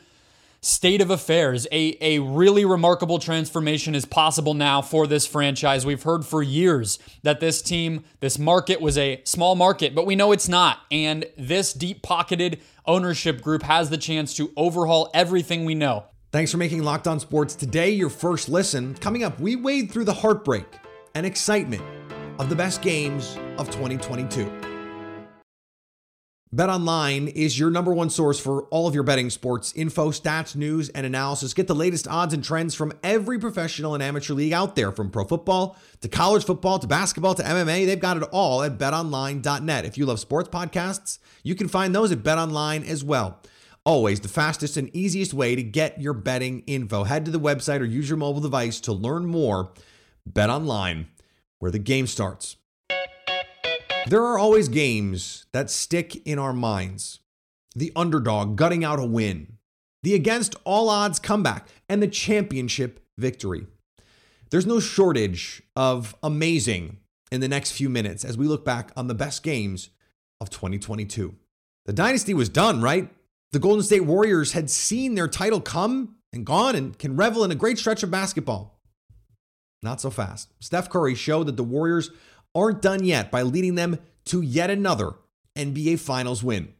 state 0.60 1.00
of 1.00 1.10
affairs. 1.10 1.68
A, 1.70 1.96
a 2.00 2.18
really 2.18 2.64
remarkable 2.64 3.20
transformation 3.20 3.94
is 3.94 4.04
possible 4.04 4.52
now 4.52 4.82
for 4.82 5.06
this 5.06 5.26
franchise. 5.26 5.86
We've 5.86 6.02
heard 6.02 6.26
for 6.26 6.42
years 6.42 6.98
that 7.22 7.38
this 7.38 7.62
team, 7.62 8.04
this 8.18 8.36
market 8.36 8.80
was 8.80 8.98
a 8.98 9.22
small 9.25 9.54
market, 9.54 9.94
but 9.94 10.06
we 10.06 10.16
know 10.16 10.32
it's 10.32 10.48
not. 10.48 10.80
And 10.90 11.25
this 11.38 11.72
deep 11.72 12.02
pocketed 12.02 12.60
ownership 12.84 13.42
group 13.42 13.62
has 13.62 13.90
the 13.90 13.98
chance 13.98 14.34
to 14.38 14.52
overhaul 14.56 15.08
everything 15.14 15.64
we 15.64 15.76
know. 15.76 16.06
Thanks 16.32 16.50
for 16.50 16.58
making 16.58 16.82
Locked 16.82 17.06
On 17.06 17.20
Sports 17.20 17.54
today 17.54 17.90
your 17.90 18.10
first 18.10 18.48
listen. 18.48 18.94
Coming 18.96 19.22
up, 19.22 19.38
we 19.38 19.54
wade 19.54 19.92
through 19.92 20.04
the 20.04 20.14
heartbreak 20.14 20.66
and 21.16 21.25
excitement 21.25 21.82
of 22.38 22.50
the 22.50 22.54
best 22.54 22.82
games 22.82 23.38
of 23.56 23.70
2022. 23.70 24.52
BetOnline 26.54 27.32
is 27.32 27.58
your 27.58 27.70
number 27.70 27.92
one 27.92 28.11
source 28.11 28.38
for 28.38 28.64
all 28.64 28.87
of 28.87 28.94
your 28.94 29.02
betting 29.02 29.30
sports 29.30 29.73
info, 29.75 30.11
stats, 30.11 30.54
news, 30.54 30.90
and 30.90 31.06
analysis. 31.06 31.54
Get 31.54 31.68
the 31.68 31.75
latest 31.75 32.06
odds 32.06 32.35
and 32.35 32.44
trends 32.44 32.75
from 32.75 32.92
every 33.02 33.38
professional 33.38 33.94
and 33.94 34.02
amateur 34.02 34.35
league 34.35 34.52
out 34.52 34.76
there, 34.76 34.92
from 34.92 35.11
pro 35.11 35.25
football 35.25 35.78
to 36.02 36.08
college 36.08 36.44
football 36.44 36.78
to 36.78 36.87
basketball 36.87 37.35
to 37.35 37.42
MMA. 37.42 37.87
They've 37.87 37.99
got 37.99 38.18
it 38.18 38.23
all 38.25 38.62
at 38.62 38.76
betonline.net. 38.76 39.87
If 39.87 39.96
you 39.96 40.04
love 40.04 40.20
sports 40.20 40.50
podcasts, 40.50 41.18
you 41.42 41.54
can 41.54 41.68
find 41.68 41.94
those 41.94 42.12
at 42.12 42.18
betonline 42.18 42.87
as 42.87 43.02
well. 43.02 43.40
Always 43.87 44.20
the 44.20 44.28
fastest 44.28 44.76
and 44.76 44.94
easiest 44.94 45.32
way 45.32 45.56
to 45.56 45.62
get 45.62 45.99
your 45.99 46.12
betting 46.12 46.62
info. 46.66 47.04
Head 47.04 47.25
to 47.25 47.30
the 47.30 47.40
website 47.40 47.80
or 47.80 47.85
use 47.85 48.11
your 48.11 48.18
mobile 48.18 48.42
device 48.42 48.80
to 48.80 48.92
learn 48.92 49.25
more. 49.25 49.73
BetOnline, 50.30 51.06
where 51.59 51.71
the 51.71 51.78
game 51.78 52.06
starts. 52.06 52.56
There 54.06 54.23
are 54.23 54.38
always 54.38 54.68
games 54.68 55.47
that 55.52 55.71
stick 55.71 56.26
in 56.26 56.38
our 56.38 56.52
minds 56.52 57.21
the 57.75 57.92
underdog 57.95 58.56
gutting 58.56 58.83
out 58.83 58.99
a 58.99 59.04
win, 59.04 59.59
the 60.02 60.14
against 60.14 60.56
all 60.64 60.88
odds 60.88 61.18
comeback, 61.18 61.68
and 61.88 62.02
the 62.02 62.09
championship 62.09 63.04
victory. 63.18 63.66
There's 64.50 64.66
no 64.66 64.80
shortage 64.80 65.62
of 65.75 66.16
amazing 66.23 66.99
in 67.30 67.40
the 67.40 67.49
next 67.49 67.73
few 67.73 67.90
minutes 67.90 68.25
as 68.25 68.38
we 68.38 68.47
look 68.47 68.64
back 68.64 68.92
on 68.97 69.09
the 69.09 69.14
best 69.14 69.42
games 69.42 69.90
of 70.40 70.49
2022. 70.49 71.35
The 71.85 71.92
dynasty 71.92 72.33
was 72.33 72.49
done, 72.49 72.80
right? 72.80 73.11
The 73.52 73.59
Golden 73.59 73.83
State 73.83 74.04
Warriors 74.04 74.52
had 74.52 74.71
seen 74.71 75.14
their 75.14 75.28
title 75.28 75.61
come 75.61 76.16
and 76.33 76.47
gone 76.47 76.75
and 76.75 76.99
can 76.99 77.16
revel 77.16 77.45
in 77.45 77.50
a 77.50 77.56
great 77.56 77.78
stretch 77.78 78.02
of 78.02 78.11
basketball. 78.11 78.75
Not 79.87 80.00
so 80.00 80.11
fast. 80.11 80.52
Steph 80.59 80.90
Curry 80.90 81.14
showed 81.14 81.47
that 81.47 81.57
the 81.57 81.62
Warriors 81.62 82.11
aren't 82.57 82.83
done 82.83 83.05
yet 83.05 83.31
by 83.31 83.43
leading 83.43 83.76
them 83.76 84.00
to 84.25 84.43
yet 84.43 84.69
another 84.69 85.12
NBA 85.55 86.00
Finals 86.00 86.43
win. 86.43 86.75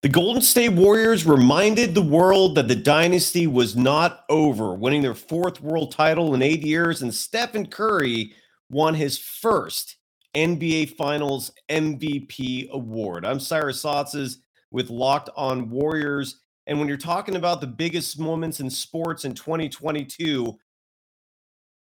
The 0.00 0.08
Golden 0.08 0.40
State 0.40 0.72
Warriors 0.72 1.26
reminded 1.26 1.94
the 1.94 2.00
world 2.00 2.54
that 2.54 2.66
the 2.66 2.74
dynasty 2.74 3.46
was 3.46 3.76
not 3.76 4.24
over, 4.30 4.72
winning 4.74 5.02
their 5.02 5.14
fourth 5.14 5.60
world 5.60 5.92
title 5.92 6.34
in 6.34 6.40
eight 6.40 6.62
years, 6.62 7.02
and 7.02 7.12
Stephen 7.12 7.66
Curry 7.66 8.32
won 8.70 8.94
his 8.94 9.18
first 9.18 9.96
NBA 10.34 10.96
Finals 10.96 11.50
MVP 11.68 12.70
award. 12.70 13.26
I'm 13.26 13.38
Cyrus 13.38 13.82
Saatsaz 13.82 14.38
with 14.70 14.88
Locked 14.88 15.28
On 15.36 15.68
Warriors. 15.68 16.40
And 16.66 16.78
when 16.78 16.88
you're 16.88 16.96
talking 16.96 17.36
about 17.36 17.60
the 17.60 17.66
biggest 17.66 18.18
moments 18.18 18.60
in 18.60 18.70
sports 18.70 19.26
in 19.26 19.34
2022, 19.34 20.58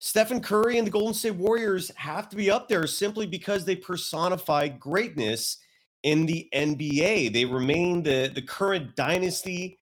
Stephen 0.03 0.41
Curry 0.41 0.79
and 0.79 0.88
the 0.88 0.91
Golden 0.91 1.13
State 1.13 1.36
Warriors 1.36 1.91
have 1.96 2.27
to 2.29 2.36
be 2.36 2.50
up 2.50 2.67
there 2.67 2.88
simply 2.88 3.27
because 3.27 3.63
they 3.63 3.75
personify 3.75 4.67
greatness 4.67 5.58
in 6.01 6.25
the 6.25 6.50
NBA. 6.55 7.31
They 7.31 7.46
remain 7.46 8.01
the, 8.01 8.31
the 8.34 8.41
current 8.41 8.96
dynasty 8.96 9.77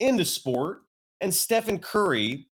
in 0.00 0.16
the 0.16 0.24
sport. 0.24 0.84
And 1.20 1.32
Stephen 1.32 1.78
Curry, 1.78 2.48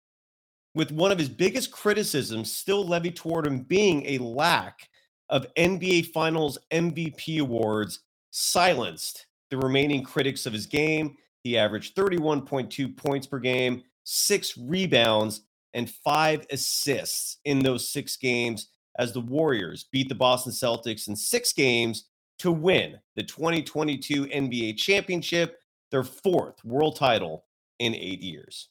with 0.76 0.92
one 0.92 1.10
of 1.10 1.18
his 1.18 1.28
biggest 1.28 1.72
criticisms 1.72 2.54
still 2.54 2.86
levied 2.86 3.16
toward 3.16 3.44
him 3.44 3.62
being 3.62 4.06
a 4.06 4.18
lack 4.18 4.88
of 5.30 5.52
NBA 5.54 6.12
Finals 6.12 6.58
MVP 6.70 7.40
awards, 7.40 8.04
silenced 8.30 9.26
the 9.50 9.58
remaining 9.58 10.04
critics 10.04 10.46
of 10.46 10.52
his 10.52 10.66
game. 10.66 11.16
He 11.42 11.58
averaged 11.58 11.96
31.2 11.96 12.96
points 12.96 13.26
per 13.26 13.40
game, 13.40 13.82
six 14.04 14.56
rebounds, 14.56 15.40
and 15.74 15.90
five 15.90 16.46
assists 16.50 17.38
in 17.44 17.60
those 17.60 17.88
six 17.88 18.16
games 18.16 18.68
as 18.98 19.12
the 19.12 19.20
Warriors 19.20 19.86
beat 19.92 20.08
the 20.08 20.14
Boston 20.14 20.52
Celtics 20.52 21.08
in 21.08 21.16
six 21.16 21.52
games 21.52 22.08
to 22.38 22.50
win 22.50 22.98
the 23.16 23.22
2022 23.22 24.26
NBA 24.26 24.76
championship, 24.76 25.58
their 25.90 26.02
fourth 26.02 26.64
world 26.64 26.96
title 26.96 27.44
in 27.78 27.94
eight 27.94 28.20
years. 28.20 28.68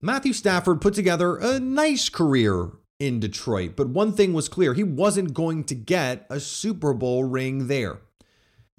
Matthew 0.00 0.32
Stafford 0.32 0.80
put 0.80 0.94
together 0.94 1.36
a 1.36 1.58
nice 1.58 2.08
career 2.08 2.70
in 3.00 3.20
Detroit, 3.20 3.74
but 3.76 3.88
one 3.88 4.12
thing 4.12 4.32
was 4.32 4.48
clear 4.48 4.74
he 4.74 4.84
wasn't 4.84 5.34
going 5.34 5.64
to 5.64 5.74
get 5.74 6.26
a 6.30 6.40
Super 6.40 6.92
Bowl 6.92 7.24
ring 7.24 7.66
there. 7.68 7.98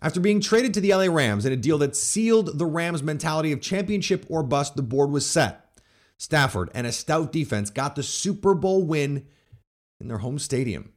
After 0.01 0.21
being 0.21 0.39
traded 0.39 0.73
to 0.75 0.81
the 0.81 0.93
LA 0.93 1.13
Rams 1.13 1.45
in 1.45 1.51
a 1.51 1.57
deal 1.57 1.77
that 1.79 1.95
sealed 1.95 2.57
the 2.57 2.65
Rams' 2.65 3.03
mentality 3.03 3.51
of 3.51 3.59
championship 3.59 4.25
or 4.29 4.43
bust, 4.43 4.77
the 4.77 4.81
board 4.81 5.11
was 5.11 5.25
set. 5.25 5.68
Stafford 6.19 6.69
and 6.75 6.85
a 6.85 6.91
stout 6.91 7.31
defense 7.31 7.69
got 7.69 7.95
the 7.95 8.03
Super 8.03 8.53
Bowl 8.53 8.83
win 8.83 9.25
in 9.99 10.07
their 10.07 10.19
home 10.19 10.37
stadium. 10.37 10.91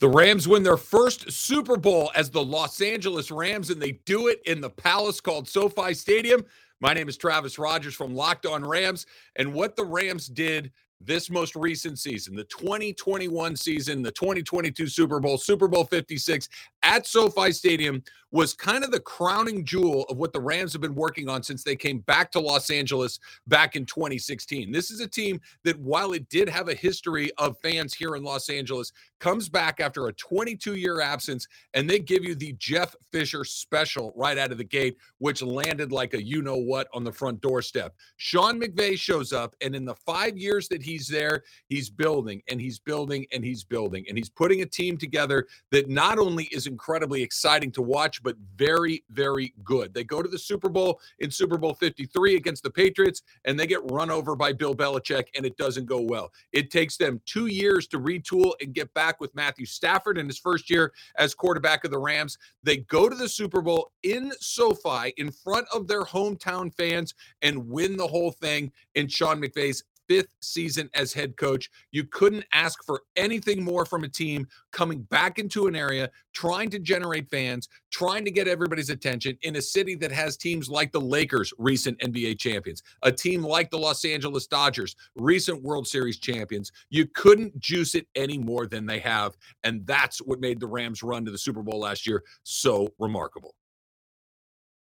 The 0.00 0.08
Rams 0.08 0.48
win 0.48 0.62
their 0.62 0.76
first 0.76 1.30
Super 1.30 1.76
Bowl 1.76 2.10
as 2.14 2.30
the 2.30 2.42
Los 2.42 2.80
Angeles 2.80 3.30
Rams, 3.30 3.70
and 3.70 3.80
they 3.80 3.92
do 4.04 4.28
it 4.28 4.40
in 4.46 4.60
the 4.60 4.70
palace 4.70 5.20
called 5.20 5.48
SoFi 5.48 5.94
Stadium. 5.94 6.44
My 6.80 6.92
name 6.92 7.08
is 7.08 7.16
Travis 7.16 7.58
Rogers 7.58 7.94
from 7.94 8.14
Locked 8.14 8.46
On 8.46 8.64
Rams, 8.64 9.06
and 9.36 9.54
what 9.54 9.76
the 9.76 9.84
Rams 9.84 10.26
did 10.26 10.72
this 11.00 11.30
most 11.30 11.54
recent 11.56 11.98
season, 11.98 12.34
the 12.34 12.44
2021 12.44 13.56
season, 13.56 14.02
the 14.02 14.12
2022 14.12 14.86
Super 14.86 15.20
Bowl, 15.20 15.36
Super 15.36 15.68
Bowl 15.68 15.84
56 15.84 16.48
at 16.86 17.04
SoFi 17.04 17.50
Stadium 17.50 18.02
was 18.32 18.54
kind 18.54 18.84
of 18.84 18.90
the 18.90 19.00
crowning 19.00 19.64
jewel 19.64 20.04
of 20.10 20.18
what 20.18 20.32
the 20.32 20.40
Rams 20.40 20.72
have 20.72 20.82
been 20.82 20.94
working 20.94 21.28
on 21.28 21.42
since 21.42 21.62
they 21.62 21.76
came 21.76 22.00
back 22.00 22.30
to 22.32 22.40
Los 22.40 22.70
Angeles 22.70 23.18
back 23.46 23.76
in 23.76 23.86
2016. 23.86 24.72
This 24.72 24.90
is 24.90 25.00
a 25.00 25.06
team 25.06 25.40
that, 25.64 25.78
while 25.78 26.12
it 26.12 26.28
did 26.28 26.48
have 26.48 26.68
a 26.68 26.74
history 26.74 27.30
of 27.38 27.56
fans 27.62 27.94
here 27.94 28.16
in 28.16 28.24
Los 28.24 28.50
Angeles, 28.50 28.92
comes 29.20 29.48
back 29.48 29.80
after 29.80 30.08
a 30.08 30.12
22 30.12 30.74
year 30.74 31.00
absence 31.00 31.46
and 31.72 31.88
they 31.88 31.98
give 31.98 32.24
you 32.24 32.34
the 32.34 32.54
Jeff 32.58 32.94
Fisher 33.12 33.44
special 33.44 34.12
right 34.14 34.36
out 34.36 34.52
of 34.52 34.58
the 34.58 34.64
gate, 34.64 34.96
which 35.18 35.42
landed 35.42 35.92
like 35.92 36.12
a 36.14 36.22
you 36.22 36.42
know 36.42 36.56
what 36.56 36.88
on 36.92 37.04
the 37.04 37.12
front 37.12 37.40
doorstep. 37.40 37.94
Sean 38.16 38.60
McVay 38.60 38.98
shows 38.98 39.32
up, 39.32 39.54
and 39.62 39.74
in 39.74 39.84
the 39.84 39.94
five 39.94 40.36
years 40.36 40.68
that 40.68 40.82
he's 40.82 41.08
there, 41.08 41.42
he's 41.68 41.88
building 41.88 42.42
and 42.48 42.60
he's 42.60 42.78
building 42.78 43.24
and 43.32 43.44
he's 43.44 43.64
building 43.64 44.04
and 44.08 44.18
he's 44.18 44.28
putting 44.28 44.62
a 44.62 44.66
team 44.66 44.98
together 44.98 45.46
that 45.70 45.88
not 45.88 46.18
only 46.18 46.44
is 46.52 46.66
incredibly 46.76 47.22
exciting 47.22 47.72
to 47.72 47.80
watch, 47.80 48.22
but 48.22 48.36
very, 48.54 49.02
very 49.08 49.54
good. 49.64 49.94
They 49.94 50.04
go 50.04 50.20
to 50.20 50.28
the 50.28 50.38
Super 50.38 50.68
Bowl 50.68 51.00
in 51.20 51.30
Super 51.30 51.56
Bowl 51.56 51.72
53 51.72 52.36
against 52.36 52.62
the 52.62 52.70
Patriots, 52.70 53.22
and 53.46 53.58
they 53.58 53.66
get 53.66 53.80
run 53.90 54.10
over 54.10 54.36
by 54.36 54.52
Bill 54.52 54.74
Belichick, 54.74 55.28
and 55.34 55.46
it 55.46 55.56
doesn't 55.56 55.86
go 55.86 56.02
well. 56.02 56.30
It 56.52 56.70
takes 56.70 56.98
them 56.98 57.22
two 57.24 57.46
years 57.46 57.86
to 57.88 57.98
retool 57.98 58.52
and 58.60 58.74
get 58.74 58.92
back 58.92 59.22
with 59.22 59.34
Matthew 59.34 59.64
Stafford 59.64 60.18
in 60.18 60.26
his 60.26 60.38
first 60.38 60.68
year 60.68 60.92
as 61.16 61.34
quarterback 61.34 61.84
of 61.86 61.90
the 61.90 61.98
Rams. 61.98 62.36
They 62.62 62.76
go 62.76 63.08
to 63.08 63.16
the 63.16 63.28
Super 63.28 63.62
Bowl 63.62 63.92
in 64.02 64.32
SoFi 64.38 65.14
in 65.16 65.30
front 65.30 65.66
of 65.72 65.88
their 65.88 66.04
hometown 66.04 66.74
fans 66.74 67.14
and 67.40 67.66
win 67.70 67.96
the 67.96 68.06
whole 68.06 68.32
thing 68.32 68.70
in 68.96 69.08
Sean 69.08 69.40
McVay's 69.40 69.82
fifth 70.08 70.34
season 70.40 70.88
as 70.94 71.12
head 71.12 71.36
coach. 71.36 71.70
You 71.90 72.04
couldn't 72.04 72.44
ask 72.52 72.84
for 72.84 73.02
anything 73.16 73.64
more 73.64 73.84
from 73.84 74.04
a 74.04 74.08
team 74.08 74.46
coming 74.72 75.02
back 75.02 75.38
into 75.38 75.66
an 75.66 75.76
area, 75.76 76.10
trying 76.34 76.70
to 76.70 76.78
generate 76.78 77.30
fans, 77.30 77.68
trying 77.90 78.24
to 78.24 78.30
get 78.30 78.48
everybody's 78.48 78.90
attention 78.90 79.38
in 79.42 79.56
a 79.56 79.62
city 79.62 79.94
that 79.96 80.12
has 80.12 80.36
teams 80.36 80.68
like 80.68 80.92
the 80.92 81.00
Lakers, 81.00 81.52
recent 81.58 81.98
NBA 82.00 82.38
champions, 82.38 82.82
a 83.02 83.12
team 83.12 83.42
like 83.42 83.70
the 83.70 83.78
Los 83.78 84.04
Angeles 84.04 84.46
Dodgers, 84.46 84.96
recent 85.16 85.62
World 85.62 85.86
Series 85.86 86.18
champions. 86.18 86.72
You 86.90 87.06
couldn't 87.06 87.58
juice 87.58 87.94
it 87.94 88.06
any 88.14 88.38
more 88.38 88.66
than 88.66 88.86
they 88.86 88.98
have. 89.00 89.36
And 89.64 89.86
that's 89.86 90.18
what 90.18 90.40
made 90.40 90.60
the 90.60 90.66
Rams 90.66 91.02
run 91.02 91.24
to 91.24 91.30
the 91.30 91.38
Super 91.38 91.62
Bowl 91.62 91.80
last 91.80 92.06
year 92.06 92.22
so 92.42 92.88
remarkable. 92.98 93.54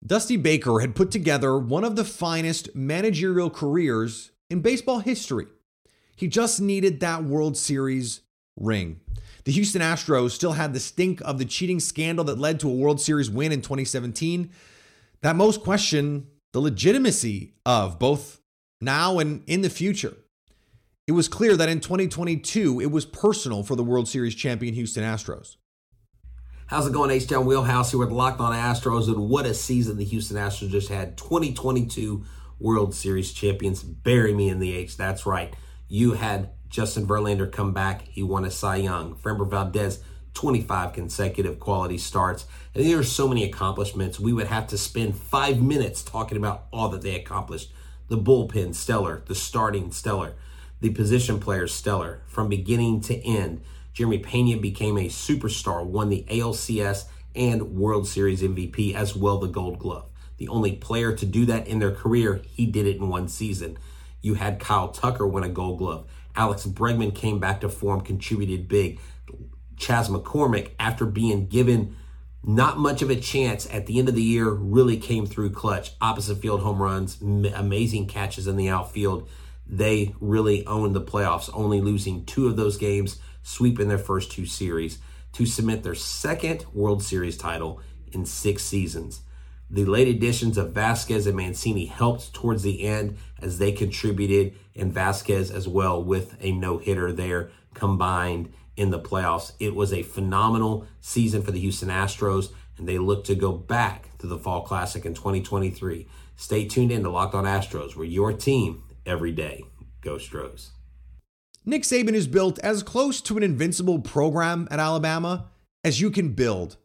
Dusty 0.04 0.37
Baker 0.37 0.81
had 0.81 0.97
put 0.97 1.12
together 1.12 1.57
one 1.57 1.85
of 1.85 1.95
the 1.95 2.04
finest 2.04 2.75
managerial 2.75 3.50
careers 3.50 4.32
in 4.53 4.61
baseball 4.61 5.01
history. 5.01 5.47
He 6.15 6.29
just 6.29 6.61
needed 6.61 7.01
that 7.01 7.25
World 7.25 7.57
Series 7.57 8.21
ring. 8.57 9.01
The 9.45 9.53
Houston 9.53 9.83
Astros 9.83 10.33
still 10.33 10.53
had 10.53 10.75
the 10.75 10.79
stink 10.79 11.21
of 11.23 11.39
the 11.39 11.45
cheating 11.45 11.81
scandal 11.81 12.25
that 12.27 12.39
led 12.39 12.61
to 12.61 12.69
a 12.69 12.75
World 12.75 13.01
Series 13.01 13.31
win 13.31 13.51
in 13.51 13.63
2017. 13.63 14.51
That 15.23 15.37
most 15.37 15.63
question 15.63 16.29
the 16.53 16.61
legitimacy 16.61 17.55
of 17.65 17.99
both 17.99 18.41
now 18.81 19.19
and 19.19 19.43
in 19.47 19.63
the 19.63 19.71
future. 19.71 20.15
It 21.07 21.13
was 21.13 21.29
clear 21.29 21.57
that 21.57 21.71
in 21.71 21.81
2022, 21.81 22.81
it 22.81 22.91
was 22.91 23.07
personal 23.07 23.65
for 23.65 23.75
the 23.75 23.83
World 23.83 24.07
Series 24.07 24.35
champion 24.35 24.75
Houston 24.75 25.03
Astros. 25.03 25.57
How's 26.67 26.87
it 26.87 26.93
going, 26.93 27.11
H-Town 27.11 27.47
Wheelhouse 27.47 27.91
here 27.91 28.01
with 28.01 28.11
Locked 28.11 28.41
On 28.41 28.55
Astros, 28.55 29.09
and 29.09 29.29
what 29.29 29.47
a 29.47 29.55
season 29.55 29.97
the 29.97 30.05
Houston 30.05 30.37
Astros 30.37 30.71
just 30.71 30.89
had. 30.89 31.17
2022 31.17 32.25
World 32.62 32.95
Series 32.95 33.33
champions. 33.33 33.83
Bury 33.83 34.33
me 34.33 34.49
in 34.49 34.61
the 34.61 34.75
H. 34.75 34.97
That's 34.97 35.26
right. 35.26 35.54
You 35.88 36.12
had 36.12 36.50
Justin 36.69 37.07
Verlander 37.07 37.50
come 37.50 37.73
back. 37.73 38.02
He 38.09 38.23
won 38.23 38.45
a 38.45 38.50
Cy 38.50 38.76
Young. 38.76 39.14
Framber 39.16 39.49
Valdez, 39.49 40.02
25 40.35 40.92
consecutive 40.92 41.61
quality 41.61 41.99
starts. 41.99 42.47
And 42.75 42.87
there 42.87 42.99
are 42.99 43.04
so 43.04 43.28
many 43.28 43.45
accomplishments. 43.45 44.19
We 44.19 44.33
would 44.33 44.47
have 44.47 44.66
to 44.69 44.78
spend 44.78 45.16
five 45.16 45.61
minutes 45.61 46.02
talking 46.02 46.38
about 46.38 46.64
all 46.73 46.88
that 46.90 47.02
they 47.02 47.14
accomplished. 47.14 47.73
The 48.09 48.16
bullpen, 48.16 48.75
stellar. 48.75 49.23
The 49.26 49.35
starting, 49.35 49.90
stellar. 49.90 50.35
The 50.81 50.90
position 50.90 51.40
players, 51.40 51.75
stellar. 51.75 52.23
From 52.26 52.49
beginning 52.49 53.02
to 53.02 53.16
end, 53.26 53.62
Jeremy 53.92 54.19
Pena 54.19 54.59
became 54.59 54.97
a 54.97 55.09
superstar, 55.09 55.85
won 55.85 56.09
the 56.09 56.25
ALCS 56.31 57.04
and 57.35 57.75
World 57.76 58.09
Series 58.09 58.42
MVP, 58.42 58.95
as 58.95 59.14
well 59.14 59.38
the 59.38 59.49
Gold 59.49 59.78
Glove. 59.78 60.12
The 60.43 60.49
only 60.49 60.73
player 60.73 61.15
to 61.15 61.25
do 61.25 61.47
that 61.47 61.69
in 61.69 61.79
their 61.79 61.93
career, 61.93 62.43
he 62.49 62.67
did 62.67 62.85
it 62.85 62.97
in 62.97 63.09
one 63.09 63.29
season. 63.29 63.79
You 64.23 64.35
had 64.35 64.59
Kyle 64.59 64.89
Tucker 64.89 65.25
win 65.25 65.45
a 65.45 65.49
Gold 65.49 65.79
Glove. 65.79 66.09
Alex 66.35 66.67
Bregman 66.67 67.15
came 67.15 67.39
back 67.39 67.61
to 67.61 67.69
form, 67.69 68.01
contributed 68.01 68.67
big. 68.67 68.99
Chas 69.77 70.09
McCormick, 70.09 70.73
after 70.81 71.07
being 71.07 71.47
given 71.47 71.95
not 72.43 72.77
much 72.77 73.03
of 73.03 73.11
a 73.11 73.15
chance 73.15 73.69
at 73.73 73.87
the 73.87 74.01
end 74.01 74.09
of 74.09 74.17
the 74.17 74.23
year, 74.25 74.51
really 74.51 74.97
came 74.97 75.27
through 75.27 75.51
clutch. 75.51 75.93
Opposite 76.01 76.39
field 76.39 76.63
home 76.63 76.83
runs, 76.83 77.23
amazing 77.23 78.09
catches 78.09 78.49
in 78.49 78.57
the 78.57 78.69
outfield. 78.69 79.29
They 79.65 80.13
really 80.19 80.67
owned 80.67 80.97
the 80.97 81.03
playoffs, 81.03 81.51
only 81.55 81.81
losing 81.81 82.25
two 82.25 82.49
of 82.49 82.57
those 82.57 82.77
games, 82.77 83.21
sweeping 83.45 83.87
their 83.87 83.97
first 83.97 84.33
two 84.33 84.47
series 84.47 84.99
to 85.35 85.47
cement 85.47 85.85
their 85.85 85.95
second 85.95 86.67
World 86.75 87.01
Series 87.01 87.37
title 87.37 87.81
in 88.11 88.27
six 88.27 88.65
seasons. 88.65 89.21
The 89.73 89.87
late 89.87 90.07
additions 90.07 90.59
of 90.59 90.75
Vazquez 90.75 91.26
and 91.26 91.35
Mancini 91.35 91.87
helped 91.87 92.35
towards 92.35 92.62
the 92.62 92.83
end 92.83 93.17
as 93.41 93.59
they 93.59 93.73
contributed, 93.73 94.55
and 94.76 94.93
Vazquez 94.93 95.50
as 95.50 95.67
well 95.67 96.05
with 96.05 96.37
a 96.43 96.52
no 96.52 96.76
hitter 96.76 97.11
there 97.11 97.50
combined 97.73 98.52
in 98.76 98.91
the 98.91 99.00
playoffs. 99.00 99.52
It 99.59 99.75
was 99.75 99.91
a 99.91 100.02
phenomenal 100.02 100.87
season 101.00 101.41
for 101.41 101.52
the 101.52 101.61
Houston 101.61 101.88
Astros, 101.88 102.50
and 102.76 102.87
they 102.87 102.99
look 102.99 103.25
to 103.25 103.35
go 103.35 103.52
back 103.52 104.11
to 104.19 104.26
the 104.26 104.37
Fall 104.37 104.61
Classic 104.61 105.07
in 105.07 105.14
2023. 105.14 106.07
Stay 106.37 106.67
tuned 106.67 106.93
in 106.93 107.02
to 107.02 107.09
Locked 107.09 107.35
On 107.35 107.45
Astros, 107.45 107.97
where 107.97 108.05
your 108.05 108.35
team 108.35 108.83
every 109.07 109.33
day. 109.33 109.64
Go 110.02 110.19
Stros. 110.19 110.73
Nick 111.64 111.85
Saban 111.85 112.12
is 112.12 112.26
built 112.26 112.59
as 112.59 112.83
close 112.83 113.23
to 113.23 113.38
an 113.38 113.43
invincible 113.43 114.00
program 114.00 114.69
at 114.71 114.81
Alabama 114.81 115.49
as 115.83 115.99
you 115.99 116.11
can 116.11 116.35
build. 116.35 116.76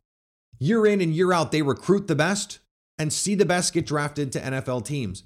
Year 0.58 0.86
in 0.86 1.02
and 1.02 1.14
year 1.14 1.34
out, 1.34 1.52
they 1.52 1.62
recruit 1.62 2.08
the 2.08 2.16
best 2.16 2.60
and 3.00 3.12
see 3.12 3.36
the 3.36 3.46
best 3.46 3.74
get 3.74 3.86
drafted 3.86 4.32
to 4.32 4.40
NFL 4.40 4.86
teams. 4.86 5.24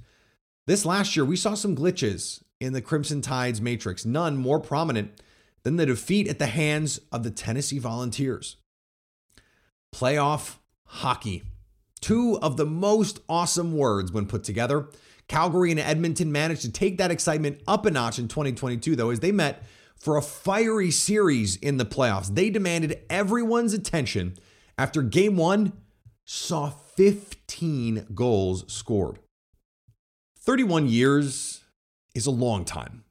This 0.67 0.85
last 0.85 1.15
year, 1.15 1.25
we 1.25 1.35
saw 1.35 1.53
some 1.53 1.75
glitches 1.75 2.43
in 2.59 2.73
the 2.73 2.81
Crimson 2.81 3.21
Tide's 3.21 3.61
matrix, 3.61 4.05
none 4.05 4.37
more 4.37 4.59
prominent 4.59 5.21
than 5.63 5.77
the 5.77 5.85
defeat 5.85 6.27
at 6.27 6.39
the 6.39 6.47
hands 6.47 6.99
of 7.11 7.23
the 7.23 7.31
Tennessee 7.31 7.79
Volunteers. 7.79 8.57
Playoff 9.93 10.57
hockey. 10.85 11.43
Two 11.99 12.39
of 12.41 12.57
the 12.57 12.65
most 12.65 13.19
awesome 13.29 13.77
words 13.77 14.11
when 14.11 14.25
put 14.25 14.43
together. 14.43 14.87
Calgary 15.27 15.71
and 15.71 15.79
Edmonton 15.79 16.31
managed 16.31 16.63
to 16.63 16.71
take 16.71 16.97
that 16.97 17.11
excitement 17.11 17.61
up 17.67 17.85
a 17.85 17.91
notch 17.91 18.19
in 18.19 18.27
2022, 18.27 18.95
though, 18.95 19.11
as 19.11 19.19
they 19.19 19.31
met 19.31 19.63
for 19.95 20.17
a 20.17 20.21
fiery 20.21 20.91
series 20.91 21.55
in 21.57 21.77
the 21.77 21.85
playoffs. 21.85 22.33
They 22.33 22.49
demanded 22.49 22.99
everyone's 23.09 23.73
attention 23.73 24.35
after 24.77 25.03
game 25.03 25.37
one 25.37 25.73
saw 26.25 26.69
15 26.69 28.07
goals 28.13 28.71
scored. 28.71 29.19
31 30.39 30.87
years 30.87 31.63
is 32.15 32.25
a 32.25 32.31
long 32.31 32.65
time. 32.65 33.03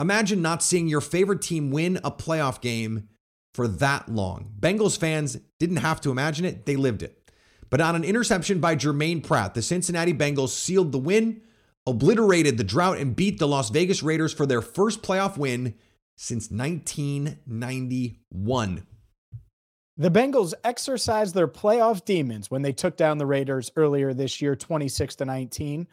Imagine 0.00 0.40
not 0.40 0.62
seeing 0.62 0.88
your 0.88 1.00
favorite 1.00 1.42
team 1.42 1.70
win 1.70 1.98
a 2.04 2.10
playoff 2.10 2.60
game 2.60 3.08
for 3.54 3.66
that 3.66 4.08
long. 4.08 4.52
Bengals 4.58 4.98
fans 4.98 5.38
didn't 5.58 5.78
have 5.78 6.00
to 6.02 6.10
imagine 6.10 6.44
it, 6.44 6.66
they 6.66 6.76
lived 6.76 7.02
it. 7.02 7.32
But 7.70 7.80
on 7.80 7.96
an 7.96 8.04
interception 8.04 8.60
by 8.60 8.76
Germaine 8.76 9.20
Pratt, 9.20 9.54
the 9.54 9.62
Cincinnati 9.62 10.14
Bengals 10.14 10.50
sealed 10.50 10.92
the 10.92 10.98
win 10.98 11.42
obliterated 11.86 12.58
the 12.58 12.64
drought 12.64 12.98
and 12.98 13.16
beat 13.16 13.38
the 13.38 13.48
Las 13.48 13.70
Vegas 13.70 14.02
Raiders 14.02 14.32
for 14.32 14.46
their 14.46 14.60
first 14.60 15.02
playoff 15.02 15.38
win 15.38 15.74
since 16.16 16.50
1991. 16.50 18.86
The 20.00 20.12
Bengals 20.12 20.54
exercised 20.62 21.34
their 21.34 21.48
playoff 21.48 22.04
demons 22.04 22.52
when 22.52 22.62
they 22.62 22.72
took 22.72 22.96
down 22.96 23.18
the 23.18 23.26
Raiders 23.26 23.72
earlier 23.74 24.14
this 24.14 24.40
year, 24.40 24.54
26 24.54 25.16
to 25.16 25.24
19. 25.24 25.88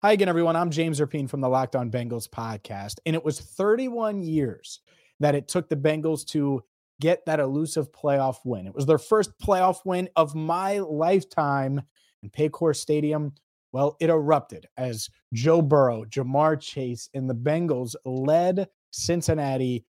Hi 0.00 0.12
again, 0.12 0.28
everyone. 0.28 0.54
I'm 0.54 0.70
James 0.70 1.00
Rapien 1.00 1.28
from 1.28 1.40
the 1.40 1.48
Locked 1.48 1.74
On 1.74 1.90
Bengals 1.90 2.28
podcast. 2.28 3.00
And 3.04 3.16
it 3.16 3.24
was 3.24 3.40
31 3.40 4.22
years 4.22 4.78
that 5.18 5.34
it 5.34 5.48
took 5.48 5.68
the 5.68 5.74
Bengals 5.74 6.24
to 6.26 6.62
get 7.00 7.26
that 7.26 7.40
elusive 7.40 7.90
playoff 7.90 8.36
win. 8.44 8.68
It 8.68 8.76
was 8.76 8.86
their 8.86 8.96
first 8.96 9.36
playoff 9.40 9.84
win 9.84 10.08
of 10.14 10.36
my 10.36 10.78
lifetime 10.78 11.82
in 12.22 12.30
Paycor 12.30 12.76
Stadium 12.76 13.32
well, 13.72 13.96
it 14.00 14.08
erupted 14.08 14.66
as 14.76 15.10
Joe 15.34 15.60
Burrow, 15.60 16.04
Ja'Marr 16.04 16.60
Chase, 16.60 17.10
and 17.12 17.28
the 17.28 17.34
Bengals 17.34 17.94
led 18.04 18.68
Cincinnati 18.90 19.84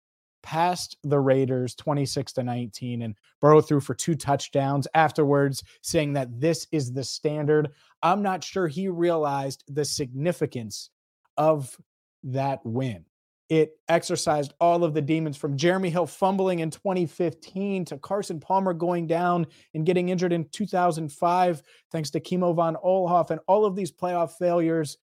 past 0.49 0.97
the 1.03 1.19
Raiders 1.19 1.75
26 1.75 2.33
to 2.33 2.43
19 2.43 3.03
and 3.03 3.13
Burrow 3.39 3.61
threw 3.61 3.79
for 3.79 3.93
two 3.93 4.15
touchdowns 4.15 4.87
afterwards 4.95 5.63
saying 5.83 6.13
that 6.13 6.41
this 6.41 6.65
is 6.71 6.91
the 6.91 7.03
standard. 7.03 7.69
I'm 8.01 8.23
not 8.23 8.43
sure 8.43 8.67
he 8.67 8.87
realized 8.87 9.63
the 9.67 9.85
significance 9.85 10.89
of 11.37 11.77
that 12.23 12.65
win. 12.65 13.05
It 13.49 13.77
exercised 13.89 14.55
all 14.59 14.83
of 14.83 14.95
the 14.95 15.03
demons 15.03 15.37
from 15.37 15.55
Jeremy 15.55 15.91
Hill 15.91 16.07
fumbling 16.07 16.59
in 16.59 16.71
2015 16.71 17.85
to 17.85 17.99
Carson 17.99 18.39
Palmer 18.39 18.73
going 18.73 19.05
down 19.05 19.45
and 19.75 19.85
getting 19.85 20.09
injured 20.09 20.33
in 20.33 20.49
2005, 20.49 21.61
thanks 21.91 22.09
to 22.09 22.19
Kimo 22.19 22.53
von 22.53 22.75
Olhoff 22.83 23.29
and 23.29 23.39
all 23.45 23.65
of 23.65 23.75
these 23.75 23.91
playoff 23.91 24.31
failures 24.39 24.97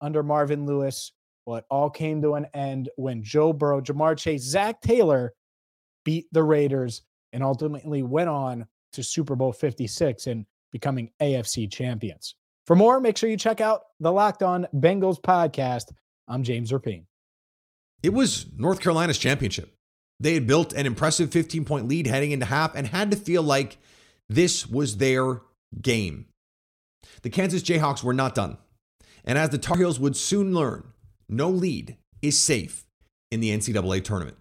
under 0.00 0.22
Marvin 0.22 0.64
Lewis. 0.64 1.12
Well, 1.46 1.58
it 1.58 1.64
all 1.70 1.88
came 1.88 2.20
to 2.22 2.34
an 2.34 2.48
end 2.52 2.90
when 2.96 3.22
Joe 3.22 3.52
Burrow, 3.52 3.80
Ja'Marr 3.80 4.18
Chase, 4.18 4.42
Zac 4.42 4.80
Taylor 4.80 5.32
beat 6.04 6.26
the 6.32 6.42
Raiders 6.42 7.02
and 7.32 7.42
ultimately 7.42 8.02
went 8.02 8.28
on 8.28 8.66
to 8.94 9.02
Super 9.04 9.36
Bowl 9.36 9.52
56 9.52 10.26
and 10.26 10.44
becoming 10.72 11.10
AFC 11.22 11.70
champions. 11.70 12.34
For 12.66 12.74
more, 12.74 12.98
make 12.98 13.16
sure 13.16 13.30
you 13.30 13.36
check 13.36 13.60
out 13.60 13.82
the 14.00 14.10
Locked 14.10 14.42
On 14.42 14.66
Bengals 14.74 15.20
podcast. 15.20 15.92
I'm 16.26 16.42
James 16.42 16.72
Rapien. 16.72 17.04
It 18.02 18.12
was 18.12 18.46
North 18.56 18.80
Carolina's 18.80 19.18
championship. 19.18 19.72
They 20.18 20.34
had 20.34 20.46
built 20.46 20.72
an 20.72 20.86
impressive 20.86 21.30
15 21.30 21.64
point 21.64 21.86
lead 21.86 22.08
heading 22.08 22.32
into 22.32 22.46
half 22.46 22.74
and 22.74 22.88
had 22.88 23.12
to 23.12 23.16
feel 23.16 23.42
like 23.42 23.78
this 24.28 24.66
was 24.66 24.96
their 24.96 25.42
game. 25.80 26.26
The 27.22 27.30
Kansas 27.30 27.62
Jayhawks 27.62 28.02
were 28.02 28.14
not 28.14 28.34
done. 28.34 28.58
And 29.24 29.38
as 29.38 29.50
the 29.50 29.58
Tar 29.58 29.76
Heels 29.76 30.00
would 30.00 30.16
soon 30.16 30.54
learn, 30.54 30.92
no 31.28 31.48
lead 31.48 31.96
is 32.22 32.38
safe 32.38 32.84
in 33.30 33.40
the 33.40 33.50
NCAA 33.50 34.04
tournament. 34.04 34.36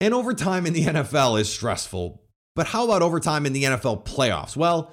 And 0.00 0.14
overtime 0.14 0.66
in 0.66 0.72
the 0.72 0.84
NFL 0.86 1.40
is 1.40 1.52
stressful, 1.52 2.22
but 2.56 2.68
how 2.68 2.84
about 2.84 3.02
overtime 3.02 3.46
in 3.46 3.52
the 3.52 3.64
NFL 3.64 4.04
playoffs? 4.04 4.56
Well, 4.56 4.92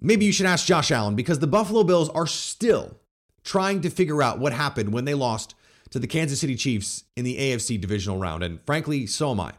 maybe 0.00 0.24
you 0.24 0.32
should 0.32 0.46
ask 0.46 0.66
Josh 0.66 0.90
Allen 0.90 1.16
because 1.16 1.38
the 1.38 1.46
Buffalo 1.46 1.84
Bills 1.84 2.08
are 2.10 2.26
still 2.26 2.98
trying 3.44 3.80
to 3.82 3.90
figure 3.90 4.22
out 4.22 4.38
what 4.38 4.52
happened 4.52 4.92
when 4.92 5.04
they 5.04 5.14
lost 5.14 5.54
to 5.90 5.98
the 5.98 6.06
Kansas 6.06 6.40
City 6.40 6.54
Chiefs 6.54 7.04
in 7.16 7.24
the 7.24 7.36
AFC 7.38 7.80
divisional 7.80 8.18
round. 8.18 8.42
And 8.42 8.60
frankly, 8.66 9.06
so 9.06 9.30
am 9.30 9.40
I. 9.40 9.52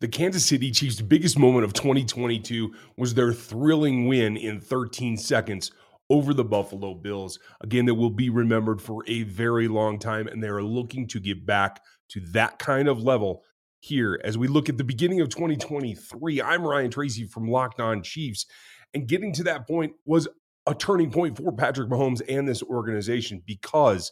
The 0.00 0.08
Kansas 0.08 0.44
City 0.44 0.70
Chiefs' 0.70 1.00
biggest 1.00 1.38
moment 1.38 1.64
of 1.64 1.72
2022 1.72 2.74
was 2.98 3.14
their 3.14 3.32
thrilling 3.32 4.06
win 4.06 4.36
in 4.36 4.60
13 4.60 5.16
seconds 5.16 5.72
over 6.10 6.32
the 6.32 6.44
Buffalo 6.44 6.94
Bills. 6.94 7.38
Again, 7.60 7.86
that 7.86 7.94
will 7.94 8.10
be 8.10 8.30
remembered 8.30 8.80
for 8.80 9.02
a 9.06 9.22
very 9.24 9.68
long 9.68 9.98
time, 9.98 10.26
and 10.26 10.42
they 10.42 10.48
are 10.48 10.62
looking 10.62 11.06
to 11.08 11.20
get 11.20 11.46
back 11.46 11.82
to 12.10 12.20
that 12.32 12.58
kind 12.58 12.88
of 12.88 13.02
level 13.02 13.42
here 13.80 14.20
as 14.24 14.38
we 14.38 14.48
look 14.48 14.68
at 14.68 14.78
the 14.78 14.84
beginning 14.84 15.20
of 15.20 15.28
2023. 15.28 16.42
I'm 16.42 16.64
Ryan 16.64 16.90
Tracy 16.90 17.26
from 17.26 17.48
Locked 17.48 17.80
On 17.80 18.02
Chiefs, 18.02 18.46
and 18.94 19.08
getting 19.08 19.32
to 19.34 19.44
that 19.44 19.66
point 19.66 19.94
was 20.04 20.28
a 20.66 20.74
turning 20.74 21.10
point 21.10 21.36
for 21.36 21.52
Patrick 21.52 21.88
Mahomes 21.88 22.22
and 22.28 22.48
this 22.48 22.62
organization 22.62 23.42
because 23.46 24.10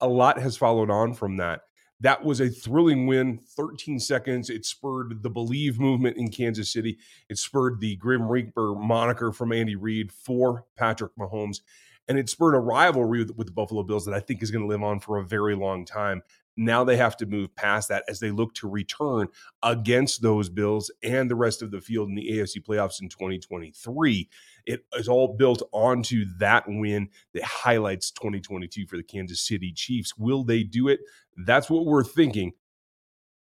a 0.00 0.08
lot 0.08 0.38
has 0.38 0.56
followed 0.56 0.90
on 0.90 1.14
from 1.14 1.38
that. 1.38 1.60
That 2.04 2.22
was 2.22 2.38
a 2.38 2.50
thrilling 2.50 3.06
win, 3.06 3.40
13 3.56 3.98
seconds. 3.98 4.50
It 4.50 4.66
spurred 4.66 5.22
the 5.22 5.30
Believe 5.30 5.80
movement 5.80 6.18
in 6.18 6.30
Kansas 6.30 6.70
City. 6.70 6.98
It 7.30 7.38
spurred 7.38 7.80
the 7.80 7.96
Grim 7.96 8.28
Reaper 8.28 8.74
moniker 8.74 9.32
from 9.32 9.52
Andy 9.52 9.74
Reid 9.74 10.12
for 10.12 10.66
Patrick 10.76 11.12
Mahomes. 11.18 11.60
And 12.06 12.18
it 12.18 12.28
spurred 12.28 12.56
a 12.56 12.58
rivalry 12.58 13.20
with, 13.20 13.34
with 13.36 13.46
the 13.46 13.54
Buffalo 13.54 13.82
Bills 13.84 14.04
that 14.04 14.12
I 14.12 14.20
think 14.20 14.42
is 14.42 14.50
going 14.50 14.60
to 14.60 14.68
live 14.68 14.82
on 14.82 15.00
for 15.00 15.16
a 15.16 15.24
very 15.24 15.56
long 15.56 15.86
time. 15.86 16.20
Now 16.56 16.84
they 16.84 16.96
have 16.96 17.16
to 17.18 17.26
move 17.26 17.54
past 17.54 17.88
that 17.88 18.04
as 18.08 18.20
they 18.20 18.30
look 18.30 18.54
to 18.54 18.68
return 18.68 19.28
against 19.62 20.22
those 20.22 20.48
Bills 20.48 20.90
and 21.02 21.30
the 21.30 21.34
rest 21.34 21.62
of 21.62 21.70
the 21.70 21.80
field 21.80 22.08
in 22.08 22.14
the 22.14 22.30
AFC 22.30 22.62
playoffs 22.62 23.00
in 23.02 23.08
2023. 23.08 24.28
It 24.66 24.84
is 24.94 25.08
all 25.08 25.36
built 25.36 25.62
onto 25.72 26.24
that 26.38 26.64
win 26.66 27.08
that 27.32 27.42
highlights 27.42 28.10
2022 28.12 28.86
for 28.86 28.96
the 28.96 29.02
Kansas 29.02 29.40
City 29.40 29.72
Chiefs. 29.72 30.16
Will 30.16 30.44
they 30.44 30.62
do 30.62 30.88
it? 30.88 31.00
That's 31.36 31.68
what 31.68 31.86
we're 31.86 32.04
thinking. 32.04 32.52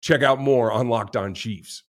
Check 0.01 0.21
out 0.21 0.39
more 0.39 0.71
on 0.71 0.87
Locked 0.87 1.17
On 1.17 1.33
Chiefs. 1.33 1.83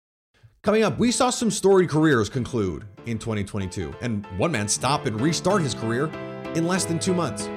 Coming 0.62 0.82
up, 0.82 0.98
we 0.98 1.12
saw 1.12 1.30
some 1.30 1.50
storied 1.50 1.88
careers 1.88 2.28
conclude 2.28 2.84
in 3.06 3.18
2022, 3.18 3.94
and 4.00 4.26
one 4.36 4.50
man 4.50 4.66
stop 4.68 5.06
and 5.06 5.20
restart 5.20 5.62
his 5.62 5.74
career 5.74 6.06
in 6.54 6.66
less 6.66 6.84
than 6.84 6.98
two 6.98 7.14
months. 7.14 7.48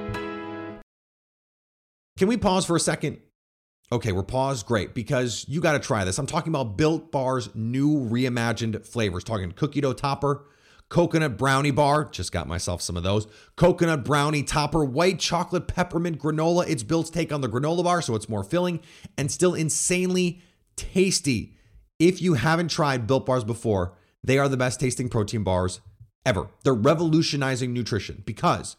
Can 2.18 2.28
we 2.28 2.38
pause 2.38 2.66
for 2.66 2.76
a 2.76 2.80
second? 2.80 3.20
Okay, 3.92 4.12
we're 4.12 4.24
paused. 4.24 4.68
Great, 4.68 4.94
because 4.94 5.46
you 5.48 5.62
got 5.62 5.74
to 5.74 5.80
try 5.80 6.04
this. 6.04 6.20
I'm 6.20 6.28
talking 6.28 6.52
about 6.52 6.78
Built 6.78 7.12
Bar's 7.12 7.54
new 7.56 8.08
reimagined 8.08 8.86
flavors. 8.86 9.24
Talking 9.24 9.52
cookie 9.52 9.82
dough 9.82 9.94
topper, 9.94 10.46
coconut 10.90 11.38
brownie 11.38 11.72
bar. 11.72 12.06
Just 12.06 12.32
got 12.32 12.48
myself 12.48 12.84
some 12.84 12.98
of 12.98 13.04
those. 13.04 13.26
Coconut 13.56 14.06
brownie 14.06 14.44
topper, 14.44 14.86
white 14.86 15.18
chocolate 15.18 15.68
peppermint 15.68 16.20
granola. 16.20 16.70
It's 16.70 16.84
Built's 16.84 17.10
take 17.10 17.34
on 17.34 17.42
the 17.42 17.50
granola 17.50 17.84
bar, 17.84 18.04
so 18.04 18.14
it's 18.14 18.30
more 18.30 18.44
filling 18.44 18.80
and 19.18 19.32
still 19.32 19.56
insanely 19.56 20.42
tasty. 20.76 21.56
If 21.98 22.22
you 22.22 22.36
haven't 22.36 22.70
tried 22.70 23.08
Built 23.08 23.26
Bars 23.26 23.44
before, 23.44 23.96
they 24.24 24.38
are 24.38 24.48
the 24.48 24.56
best 24.56 24.80
tasting 24.80 25.10
protein 25.10 25.44
bars 25.44 25.82
ever. 26.28 26.50
They're 26.64 26.76
revolutionizing 26.76 27.74
nutrition 27.74 28.22
because 28.24 28.76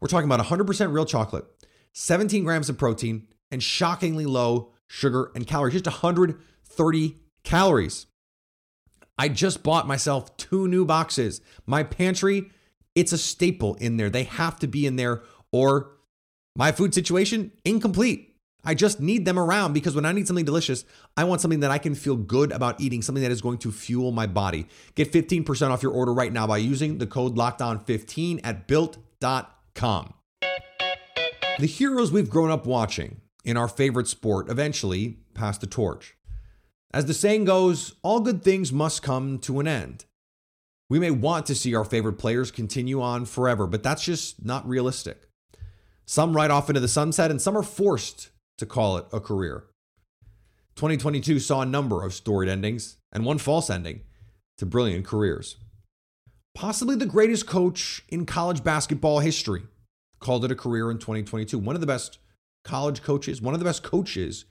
we're 0.00 0.08
talking 0.08 0.30
about 0.30 0.44
100% 0.46 0.92
real 0.92 1.06
chocolate, 1.06 1.46
17 1.94 2.44
grams 2.44 2.68
of 2.68 2.76
protein, 2.76 3.26
and 3.50 3.62
shockingly 3.62 4.26
low 4.26 4.72
sugar 4.86 5.30
and 5.34 5.46
calories, 5.46 5.74
just 5.74 5.86
130 5.86 7.16
calories. 7.44 8.06
I 9.18 9.28
just 9.28 9.62
bought 9.62 9.86
myself 9.86 10.36
two 10.36 10.66
new 10.66 10.84
boxes. 10.84 11.40
My 11.66 11.82
pantry, 11.82 12.50
it's 12.94 13.12
a 13.12 13.18
staple 13.18 13.74
in 13.74 13.96
there. 13.96 14.10
They 14.10 14.24
have 14.24 14.58
to 14.60 14.66
be 14.66 14.86
in 14.86 14.96
there, 14.96 15.22
or 15.52 15.92
my 16.56 16.72
food 16.72 16.94
situation, 16.94 17.52
incomplete. 17.64 18.34
I 18.64 18.74
just 18.74 19.00
need 19.00 19.24
them 19.24 19.38
around 19.38 19.72
because 19.72 19.94
when 19.94 20.04
I 20.04 20.12
need 20.12 20.26
something 20.26 20.44
delicious, 20.44 20.84
I 21.16 21.24
want 21.24 21.40
something 21.40 21.60
that 21.60 21.70
I 21.70 21.78
can 21.78 21.94
feel 21.94 22.16
good 22.16 22.52
about 22.52 22.80
eating, 22.80 23.00
something 23.02 23.22
that 23.22 23.30
is 23.30 23.40
going 23.40 23.58
to 23.58 23.72
fuel 23.72 24.12
my 24.12 24.26
body. 24.26 24.66
Get 24.94 25.12
15% 25.12 25.70
off 25.70 25.82
your 25.82 25.92
order 25.92 26.12
right 26.12 26.32
now 26.32 26.46
by 26.46 26.58
using 26.58 26.98
the 26.98 27.06
code 27.06 27.36
LOCKDOWN15 27.36 28.40
at 28.44 28.66
built.com. 28.66 30.14
The 31.58 31.66
heroes 31.66 32.12
we've 32.12 32.30
grown 32.30 32.50
up 32.50 32.66
watching 32.66 33.20
in 33.44 33.56
our 33.56 33.68
favorite 33.68 34.08
sport 34.08 34.48
eventually 34.48 35.18
pass 35.34 35.58
the 35.58 35.66
torch. 35.66 36.16
As 36.92 37.06
the 37.06 37.14
saying 37.14 37.44
goes, 37.44 37.94
all 38.02 38.20
good 38.20 38.42
things 38.42 38.72
must 38.72 39.02
come 39.02 39.38
to 39.40 39.60
an 39.60 39.68
end. 39.68 40.04
We 40.88 40.98
may 40.98 41.12
want 41.12 41.46
to 41.46 41.54
see 41.54 41.74
our 41.74 41.84
favorite 41.84 42.14
players 42.14 42.50
continue 42.50 43.00
on 43.00 43.24
forever, 43.24 43.66
but 43.66 43.82
that's 43.82 44.04
just 44.04 44.44
not 44.44 44.68
realistic. 44.68 45.28
Some 46.04 46.34
ride 46.34 46.50
off 46.50 46.68
into 46.68 46.80
the 46.80 46.88
sunset, 46.88 47.30
and 47.30 47.40
some 47.40 47.56
are 47.56 47.62
forced 47.62 48.30
to 48.58 48.66
call 48.66 48.96
it 48.96 49.06
a 49.12 49.20
career. 49.20 49.66
2022 50.74 51.38
saw 51.38 51.60
a 51.60 51.66
number 51.66 52.02
of 52.02 52.12
storied 52.12 52.48
endings 52.48 52.96
and 53.12 53.24
one 53.24 53.38
false 53.38 53.70
ending 53.70 54.00
to 54.58 54.66
brilliant 54.66 55.06
careers. 55.06 55.56
Possibly 56.54 56.96
the 56.96 57.06
greatest 57.06 57.46
coach 57.46 58.02
in 58.08 58.26
college 58.26 58.64
basketball 58.64 59.20
history 59.20 59.62
called 60.18 60.44
it 60.44 60.50
a 60.50 60.56
career 60.56 60.90
in 60.90 60.98
2022. 60.98 61.58
One 61.58 61.76
of 61.76 61.80
the 61.80 61.86
best 61.86 62.18
college 62.64 63.02
coaches, 63.02 63.40
one 63.40 63.54
of 63.54 63.60
the 63.60 63.66
best 63.66 63.82
coaches 63.82 64.44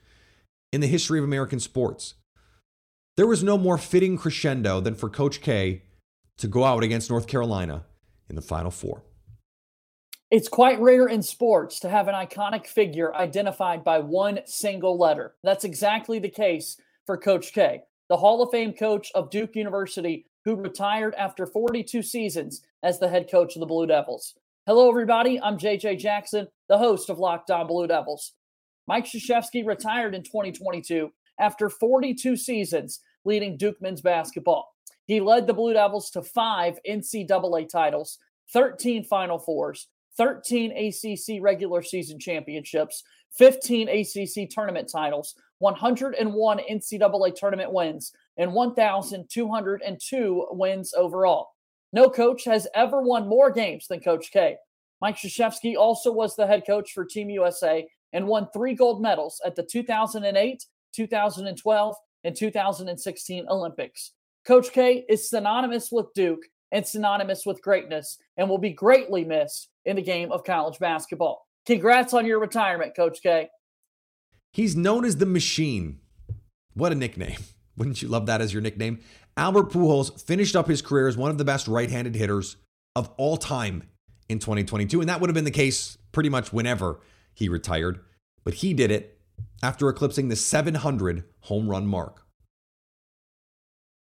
in 0.72 0.80
the 0.80 0.86
history 0.86 1.18
of 1.18 1.24
American 1.24 1.60
sports. 1.60 2.14
There 3.16 3.26
was 3.26 3.42
no 3.42 3.58
more 3.58 3.78
fitting 3.78 4.16
crescendo 4.16 4.80
than 4.80 4.94
for 4.94 5.08
Coach 5.08 5.40
K 5.40 5.82
to 6.38 6.48
go 6.48 6.64
out 6.64 6.82
against 6.82 7.10
North 7.10 7.26
Carolina 7.26 7.84
in 8.28 8.36
the 8.36 8.42
Final 8.42 8.70
Four. 8.70 9.02
It's 10.30 10.48
quite 10.48 10.80
rare 10.80 11.08
in 11.08 11.22
sports 11.22 11.80
to 11.80 11.90
have 11.90 12.06
an 12.06 12.14
iconic 12.14 12.66
figure 12.66 13.14
identified 13.14 13.82
by 13.82 13.98
one 13.98 14.40
single 14.46 14.96
letter. 14.96 15.34
That's 15.42 15.64
exactly 15.64 16.20
the 16.20 16.30
case 16.30 16.76
for 17.04 17.18
Coach 17.18 17.52
K, 17.52 17.82
the 18.08 18.16
Hall 18.16 18.40
of 18.40 18.50
Fame 18.52 18.72
coach 18.72 19.10
of 19.14 19.30
Duke 19.30 19.56
University, 19.56 20.26
who 20.44 20.54
retired 20.54 21.14
after 21.16 21.46
42 21.46 22.02
seasons 22.02 22.62
as 22.82 23.00
the 23.00 23.08
head 23.08 23.28
coach 23.28 23.56
of 23.56 23.60
the 23.60 23.66
Blue 23.66 23.86
Devils. 23.86 24.36
Hello, 24.66 24.90
everybody. 24.90 25.40
I'm 25.40 25.56
JJ 25.56 25.98
Jackson, 25.98 26.46
the 26.68 26.76
host 26.76 27.08
of 27.08 27.18
Locked 27.18 27.50
On 27.50 27.66
Blue 27.66 27.86
Devils. 27.86 28.34
Mike 28.86 29.06
Krzyzewski 29.06 29.66
retired 29.66 30.14
in 30.14 30.22
2022 30.22 31.10
after 31.40 31.70
42 31.70 32.36
seasons 32.36 33.00
leading 33.24 33.56
Duke 33.56 33.80
men's 33.80 34.02
basketball. 34.02 34.70
He 35.06 35.18
led 35.18 35.46
the 35.46 35.54
Blue 35.54 35.72
Devils 35.72 36.10
to 36.10 36.20
five 36.20 36.78
NCAA 36.86 37.70
titles, 37.70 38.18
13 38.52 39.04
Final 39.04 39.38
Fours, 39.38 39.88
13 40.18 40.72
ACC 40.72 41.42
regular 41.42 41.80
season 41.80 42.20
championships, 42.20 43.02
15 43.38 43.88
ACC 43.88 44.50
tournament 44.50 44.90
titles, 44.92 45.36
101 45.60 46.60
NCAA 46.70 47.34
tournament 47.34 47.72
wins, 47.72 48.12
and 48.36 48.52
1,202 48.52 50.46
wins 50.50 50.94
overall. 50.94 51.48
No 51.92 52.08
coach 52.08 52.44
has 52.44 52.68
ever 52.74 53.02
won 53.02 53.28
more 53.28 53.50
games 53.50 53.86
than 53.88 54.00
Coach 54.00 54.30
K. 54.32 54.56
Mike 55.00 55.16
Krzyzewski 55.16 55.76
also 55.76 56.12
was 56.12 56.36
the 56.36 56.46
head 56.46 56.64
coach 56.66 56.92
for 56.92 57.04
Team 57.04 57.30
USA 57.30 57.86
and 58.12 58.26
won 58.26 58.48
three 58.52 58.74
gold 58.74 59.02
medals 59.02 59.40
at 59.44 59.56
the 59.56 59.62
2008, 59.62 60.64
2012, 60.94 61.96
and 62.24 62.36
2016 62.36 63.46
Olympics. 63.48 64.12
Coach 64.46 64.72
K 64.72 65.04
is 65.08 65.28
synonymous 65.28 65.90
with 65.90 66.12
Duke 66.14 66.42
and 66.72 66.86
synonymous 66.86 67.44
with 67.44 67.62
greatness 67.62 68.18
and 68.36 68.48
will 68.48 68.58
be 68.58 68.70
greatly 68.70 69.24
missed 69.24 69.68
in 69.84 69.96
the 69.96 70.02
game 70.02 70.30
of 70.30 70.44
college 70.44 70.78
basketball. 70.78 71.46
Congrats 71.66 72.14
on 72.14 72.26
your 72.26 72.38
retirement, 72.38 72.94
Coach 72.94 73.18
K. 73.22 73.48
He's 74.52 74.76
known 74.76 75.04
as 75.04 75.16
the 75.16 75.26
machine. 75.26 76.00
What 76.74 76.92
a 76.92 76.94
nickname. 76.94 77.38
Wouldn't 77.76 78.02
you 78.02 78.08
love 78.08 78.26
that 78.26 78.40
as 78.40 78.52
your 78.52 78.62
nickname? 78.62 79.00
Albert 79.36 79.70
Pujols 79.70 80.20
finished 80.20 80.56
up 80.56 80.68
his 80.68 80.82
career 80.82 81.08
as 81.08 81.16
one 81.16 81.30
of 81.30 81.38
the 81.38 81.44
best 81.44 81.68
right 81.68 81.90
handed 81.90 82.14
hitters 82.14 82.56
of 82.96 83.10
all 83.16 83.36
time 83.36 83.84
in 84.28 84.38
2022. 84.38 85.00
And 85.00 85.08
that 85.08 85.20
would 85.20 85.30
have 85.30 85.34
been 85.34 85.44
the 85.44 85.50
case 85.50 85.96
pretty 86.12 86.28
much 86.28 86.52
whenever 86.52 87.00
he 87.34 87.48
retired. 87.48 88.00
But 88.44 88.54
he 88.54 88.74
did 88.74 88.90
it 88.90 89.18
after 89.62 89.88
eclipsing 89.88 90.28
the 90.28 90.36
700 90.36 91.24
home 91.40 91.68
run 91.68 91.86
mark. 91.86 92.26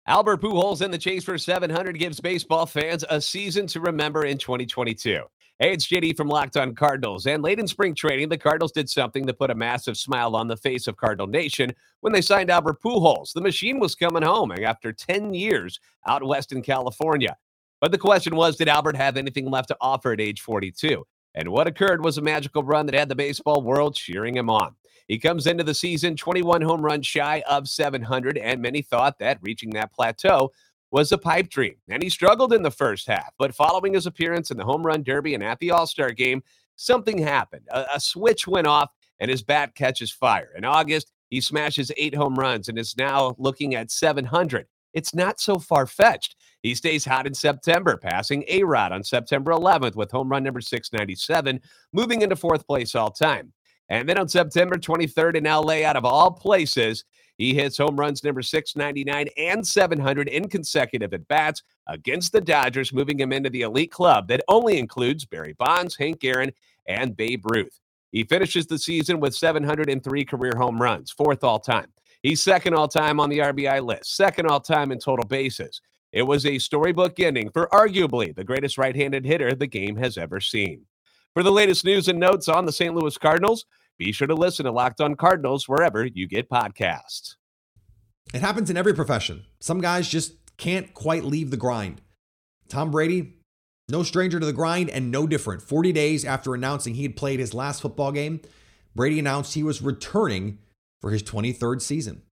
Albert 0.07 0.41
Pujols 0.41 0.81
in 0.81 0.91
the 0.91 0.97
chase 0.97 1.23
for 1.23 1.37
700 1.37 1.97
gives 1.97 2.19
baseball 2.19 2.65
fans 2.65 3.05
a 3.09 3.21
season 3.21 3.67
to 3.67 3.79
remember 3.79 4.25
in 4.25 4.37
2022. 4.37 5.23
Hey, 5.61 5.73
it's 5.73 5.85
JD 5.85 6.17
from 6.17 6.27
Locked 6.27 6.57
On 6.57 6.73
Cardinals. 6.73 7.27
And 7.27 7.43
late 7.43 7.59
in 7.59 7.67
spring 7.67 7.93
training, 7.93 8.29
the 8.29 8.37
Cardinals 8.39 8.71
did 8.71 8.89
something 8.89 9.27
to 9.27 9.33
put 9.35 9.51
a 9.51 9.55
massive 9.55 9.95
smile 9.95 10.35
on 10.35 10.47
the 10.47 10.57
face 10.57 10.87
of 10.87 10.97
Cardinal 10.97 11.27
Nation 11.27 11.71
when 11.99 12.11
they 12.11 12.21
signed 12.21 12.49
Albert 12.49 12.81
Pujols. 12.81 13.31
The 13.31 13.41
machine 13.41 13.79
was 13.79 13.93
coming 13.93 14.23
home 14.23 14.51
after 14.53 14.91
10 14.91 15.35
years 15.35 15.79
out 16.07 16.25
west 16.25 16.51
in 16.51 16.63
California. 16.63 17.37
But 17.79 17.91
the 17.91 17.99
question 17.99 18.35
was, 18.35 18.55
did 18.55 18.69
Albert 18.69 18.95
have 18.95 19.17
anything 19.17 19.51
left 19.51 19.67
to 19.67 19.77
offer 19.79 20.13
at 20.13 20.19
age 20.19 20.41
42? 20.41 21.05
And 21.35 21.49
what 21.49 21.67
occurred 21.67 22.03
was 22.03 22.17
a 22.17 22.23
magical 22.23 22.63
run 22.63 22.87
that 22.87 22.95
had 22.95 23.07
the 23.07 23.13
baseball 23.13 23.61
world 23.61 23.93
cheering 23.93 24.37
him 24.37 24.49
on. 24.49 24.73
He 25.07 25.19
comes 25.19 25.45
into 25.45 25.63
the 25.63 25.75
season 25.75 26.15
21 26.15 26.63
home 26.63 26.81
runs 26.81 27.05
shy 27.05 27.43
of 27.47 27.67
700, 27.67 28.39
and 28.39 28.63
many 28.63 28.81
thought 28.81 29.19
that 29.19 29.37
reaching 29.43 29.69
that 29.71 29.93
plateau 29.93 30.51
was 30.91 31.11
a 31.11 31.17
pipe 31.17 31.49
dream. 31.49 31.75
And 31.89 32.03
he 32.03 32.09
struggled 32.09 32.53
in 32.53 32.63
the 32.63 32.71
first 32.71 33.07
half. 33.07 33.31
But 33.37 33.55
following 33.55 33.93
his 33.93 34.05
appearance 34.05 34.51
in 34.51 34.57
the 34.57 34.65
home 34.65 34.85
run 34.85 35.03
derby 35.03 35.33
and 35.33 35.43
at 35.43 35.59
the 35.59 35.71
All 35.71 35.87
Star 35.87 36.11
game, 36.11 36.43
something 36.75 37.17
happened. 37.17 37.67
A, 37.71 37.85
a, 37.95 37.99
switch 37.99 38.47
went 38.47 38.67
off, 38.67 38.89
and 39.19 39.31
his 39.31 39.43
bat 39.43 39.75
catches 39.75 40.11
fire. 40.11 40.51
In 40.55 40.65
August, 40.65 41.11
he 41.29 41.41
smashes 41.41 41.91
eight 41.95 42.15
home 42.15 42.35
runs 42.35 42.67
and 42.67 42.77
is 42.77 42.97
now 42.97 43.35
looking 43.37 43.75
at 43.75 43.91
700. 43.91 44.67
It's 44.93 45.15
not 45.15 45.39
so 45.39 45.57
far 45.57 45.85
fetched. 45.85 46.35
He 46.61 46.75
stays 46.75 47.05
hot 47.05 47.25
in 47.25 47.33
September, 47.33 47.97
passing 47.97 48.43
A 48.47 48.63
Rod 48.63 48.91
on 48.91 49.03
September 49.03 49.51
11th 49.51 49.95
with 49.95 50.11
home 50.11 50.29
run 50.29 50.43
number 50.43 50.59
697, 50.59 51.61
moving 51.93 52.21
into 52.21 52.35
fourth 52.35 52.67
place 52.67 52.93
all 52.93 53.09
time. 53.09 53.53
And 53.91 54.07
then 54.07 54.17
on 54.17 54.29
September 54.29 54.77
23rd 54.77 55.35
in 55.35 55.43
LA, 55.43 55.85
out 55.85 55.97
of 55.97 56.05
all 56.05 56.31
places, 56.31 57.03
he 57.37 57.53
hits 57.53 57.77
home 57.77 57.99
runs 57.99 58.23
number 58.23 58.41
699 58.41 59.27
and 59.35 59.67
700 59.67 60.29
in 60.29 60.47
consecutive 60.47 61.13
at 61.13 61.27
bats 61.27 61.61
against 61.87 62.31
the 62.31 62.39
Dodgers, 62.39 62.93
moving 62.93 63.19
him 63.19 63.33
into 63.33 63.49
the 63.49 63.63
elite 63.63 63.91
club 63.91 64.29
that 64.29 64.45
only 64.47 64.79
includes 64.79 65.25
Barry 65.25 65.51
Bonds, 65.59 65.97
Hank 65.97 66.23
Aaron, 66.23 66.53
and 66.87 67.17
Babe 67.17 67.43
Ruth. 67.51 67.81
He 68.13 68.23
finishes 68.23 68.65
the 68.65 68.79
season 68.79 69.19
with 69.19 69.35
703 69.35 70.23
career 70.23 70.53
home 70.55 70.81
runs, 70.81 71.11
fourth 71.11 71.43
all 71.43 71.59
time. 71.59 71.91
He's 72.23 72.41
second 72.41 72.73
all 72.73 72.87
time 72.87 73.19
on 73.19 73.29
the 73.29 73.39
RBI 73.39 73.83
list, 73.83 74.15
second 74.15 74.45
all 74.47 74.61
time 74.61 74.93
in 74.93 74.99
total 74.99 75.25
bases. 75.25 75.81
It 76.13 76.23
was 76.23 76.45
a 76.45 76.59
storybook 76.59 77.19
ending 77.19 77.49
for 77.49 77.67
arguably 77.73 78.33
the 78.33 78.45
greatest 78.45 78.77
right 78.77 78.95
handed 78.95 79.25
hitter 79.25 79.53
the 79.53 79.67
game 79.67 79.97
has 79.97 80.17
ever 80.17 80.39
seen. 80.39 80.85
For 81.33 81.43
the 81.43 81.51
latest 81.51 81.83
news 81.83 82.07
and 82.07 82.19
notes 82.19 82.47
on 82.47 82.65
the 82.65 82.71
St. 82.71 82.93
Louis 82.93 83.17
Cardinals, 83.17 83.65
Be 84.01 84.11
sure 84.11 84.25
to 84.25 84.33
listen 84.33 84.65
to 84.65 84.71
Locked 84.71 84.99
On 84.99 85.13
Cardinals 85.13 85.69
wherever 85.69 86.03
you 86.03 86.27
get 86.27 86.49
podcasts. 86.49 87.35
It 88.33 88.41
happens 88.41 88.71
in 88.71 88.75
every 88.75 88.95
profession. 88.95 89.43
Some 89.59 89.79
guys 89.79 90.09
just 90.09 90.33
can't 90.57 90.91
quite 90.95 91.23
leave 91.23 91.51
the 91.51 91.57
grind. 91.57 92.01
Tom 92.67 92.89
Brady, 92.89 93.35
no 93.89 94.01
stranger 94.01 94.39
to 94.39 94.45
the 94.47 94.53
grind 94.53 94.89
and 94.89 95.11
no 95.11 95.27
different. 95.27 95.61
40 95.61 95.91
days 95.91 96.25
after 96.25 96.55
announcing 96.55 96.95
he 96.95 97.03
had 97.03 97.15
played 97.15 97.39
his 97.39 97.53
last 97.53 97.79
football 97.79 98.11
game, 98.11 98.41
Brady 98.95 99.19
announced 99.19 99.53
he 99.53 99.61
was 99.61 99.83
returning 99.83 100.57
for 100.99 101.11
his 101.11 101.21
23rd 101.21 101.79
season. 101.79 102.23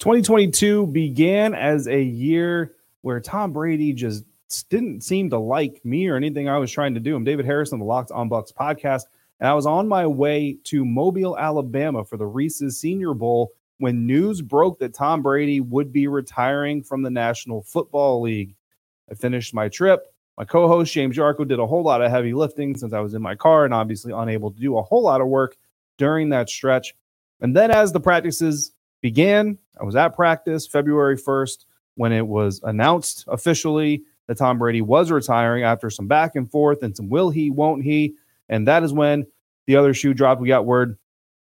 2022 0.00 0.88
began 0.88 1.54
as 1.54 1.88
a 1.88 2.02
year 2.02 2.74
where 3.00 3.18
Tom 3.20 3.54
Brady 3.54 3.94
just 3.94 4.24
didn't 4.68 5.00
seem 5.00 5.30
to 5.30 5.38
like 5.38 5.82
me 5.86 6.06
or 6.06 6.16
anything 6.16 6.50
I 6.50 6.58
was 6.58 6.70
trying 6.70 6.92
to 6.92 7.00
do. 7.00 7.16
I'm 7.16 7.24
David 7.24 7.46
Harrison, 7.46 7.78
the 7.78 7.86
Locked 7.86 8.10
on 8.10 8.28
Bucs 8.28 8.52
podcast, 8.52 9.04
and 9.40 9.48
I 9.48 9.54
was 9.54 9.66
on 9.66 9.88
my 9.88 10.06
way 10.06 10.58
to 10.64 10.84
Mobile, 10.84 11.38
Alabama 11.38 12.04
for 12.04 12.16
the 12.16 12.26
Reese's 12.26 12.78
Senior 12.78 13.14
Bowl 13.14 13.52
when 13.78 14.06
news 14.06 14.40
broke 14.40 14.78
that 14.78 14.94
Tom 14.94 15.22
Brady 15.22 15.60
would 15.60 15.92
be 15.92 16.08
retiring 16.08 16.82
from 16.82 17.02
the 17.02 17.10
National 17.10 17.62
Football 17.62 18.22
League. 18.22 18.54
I 19.10 19.14
finished 19.14 19.54
my 19.54 19.68
trip. 19.68 20.06
My 20.38 20.44
co 20.44 20.68
host, 20.68 20.92
James 20.92 21.16
Yarcho, 21.16 21.46
did 21.46 21.58
a 21.58 21.66
whole 21.66 21.82
lot 21.82 22.02
of 22.02 22.10
heavy 22.10 22.34
lifting 22.34 22.76
since 22.76 22.92
I 22.92 23.00
was 23.00 23.14
in 23.14 23.22
my 23.22 23.34
car 23.34 23.64
and 23.64 23.72
obviously 23.74 24.12
unable 24.12 24.50
to 24.50 24.60
do 24.60 24.78
a 24.78 24.82
whole 24.82 25.02
lot 25.02 25.20
of 25.20 25.28
work 25.28 25.56
during 25.98 26.30
that 26.30 26.48
stretch. 26.48 26.94
And 27.40 27.54
then 27.54 27.70
as 27.70 27.92
the 27.92 28.00
practices 28.00 28.72
began, 29.02 29.58
I 29.80 29.84
was 29.84 29.96
at 29.96 30.16
practice 30.16 30.66
February 30.66 31.16
1st 31.16 31.64
when 31.96 32.12
it 32.12 32.26
was 32.26 32.60
announced 32.64 33.24
officially 33.28 34.02
that 34.26 34.38
Tom 34.38 34.58
Brady 34.58 34.82
was 34.82 35.10
retiring 35.10 35.64
after 35.64 35.88
some 35.90 36.06
back 36.06 36.34
and 36.34 36.50
forth 36.50 36.82
and 36.82 36.96
some 36.96 37.08
will 37.08 37.30
he, 37.30 37.50
won't 37.50 37.82
he. 37.82 38.14
And 38.48 38.66
that 38.68 38.82
is 38.82 38.92
when 38.92 39.26
the 39.66 39.76
other 39.76 39.94
shoe 39.94 40.14
dropped. 40.14 40.40
We 40.40 40.48
got 40.48 40.66
word 40.66 40.98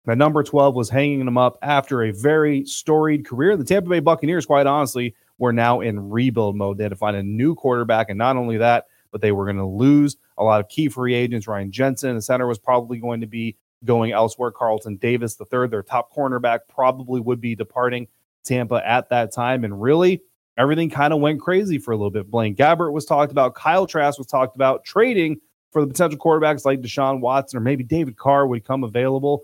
that 0.07 0.19
number 0.19 0.43
12 0.43 0.75
was 0.75 0.89
hanging 0.89 1.21
him 1.21 1.37
up 1.37 1.59
after 1.63 2.05
a 2.05 2.13
very 2.13 2.65
storied 2.65 3.27
career. 3.27 3.57
The 3.57 3.65
Tampa 3.65 3.91
Bay 3.91 4.01
Buccaneers, 4.01 4.47
quite 4.47 4.67
honestly, 4.67 5.15
were 5.39 5.53
now 5.53 5.81
in 5.81 6.11
rebuild 6.11 6.57
mode. 6.57 6.79
They 6.79 6.85
had 6.85 6.91
to 6.91 6.97
find 6.97 7.17
a 7.17 7.23
new 7.23 7.55
quarterback. 7.57 8.09
And 8.09 8.17
not 8.17 8.37
only 8.37 8.57
that, 8.59 8.87
but 9.11 9.21
they 9.21 9.33
were 9.33 9.45
going 9.45 9.57
to 9.57 9.67
lose 9.67 10.17
a 10.39 10.45
lot 10.45 10.61
of 10.61 10.69
key 10.69 10.89
free 10.89 11.15
agents. 11.15 11.49
Ryan 11.49 11.73
Jensen, 11.73 12.15
the 12.15 12.23
center, 12.23 12.47
was 12.47 12.59
probably 12.59 12.99
going 12.99 13.21
to 13.21 13.27
be 13.27 13.57
going 13.85 14.13
elsewhere. 14.13 14.53
Carlton 14.53 14.97
Davis, 14.97 15.35
the 15.35 15.45
third, 15.45 15.71
their 15.73 15.83
top 15.83 16.15
cornerback, 16.15 16.61
probably 16.69 17.21
would 17.21 17.41
be 17.41 17.57
departing 17.57 18.07
Tampa 18.45 18.81
at 18.87 19.09
that 19.11 19.33
time. 19.33 19.65
And 19.65 19.81
really, 19.83 20.23
everything 20.57 20.89
kind 20.89 21.13
of 21.13 21.21
went 21.21 21.41
crazy 21.41 21.79
for 21.79 21.91
a 21.91 21.97
little 21.97 22.11
bit. 22.11 22.31
Blaine 22.31 22.55
Gabbert 22.55 22.93
was 22.93 23.05
talked 23.05 23.33
about. 23.33 23.55
Kyle 23.57 23.87
Trask 23.87 24.19
was 24.19 24.29
talked 24.29 24.55
about 24.55 24.85
trading 24.85 25.41
for 25.73 25.83
the 25.83 25.89
potential 25.89 26.19
quarterbacks 26.19 26.65
like 26.65 26.81
Deshaun 26.81 27.21
Watson 27.21 27.59
or 27.59 27.61
maybe 27.61 27.85
David 27.85 28.17
Carr 28.17 28.47
would 28.47 28.65
come 28.65 28.85
available. 28.85 29.43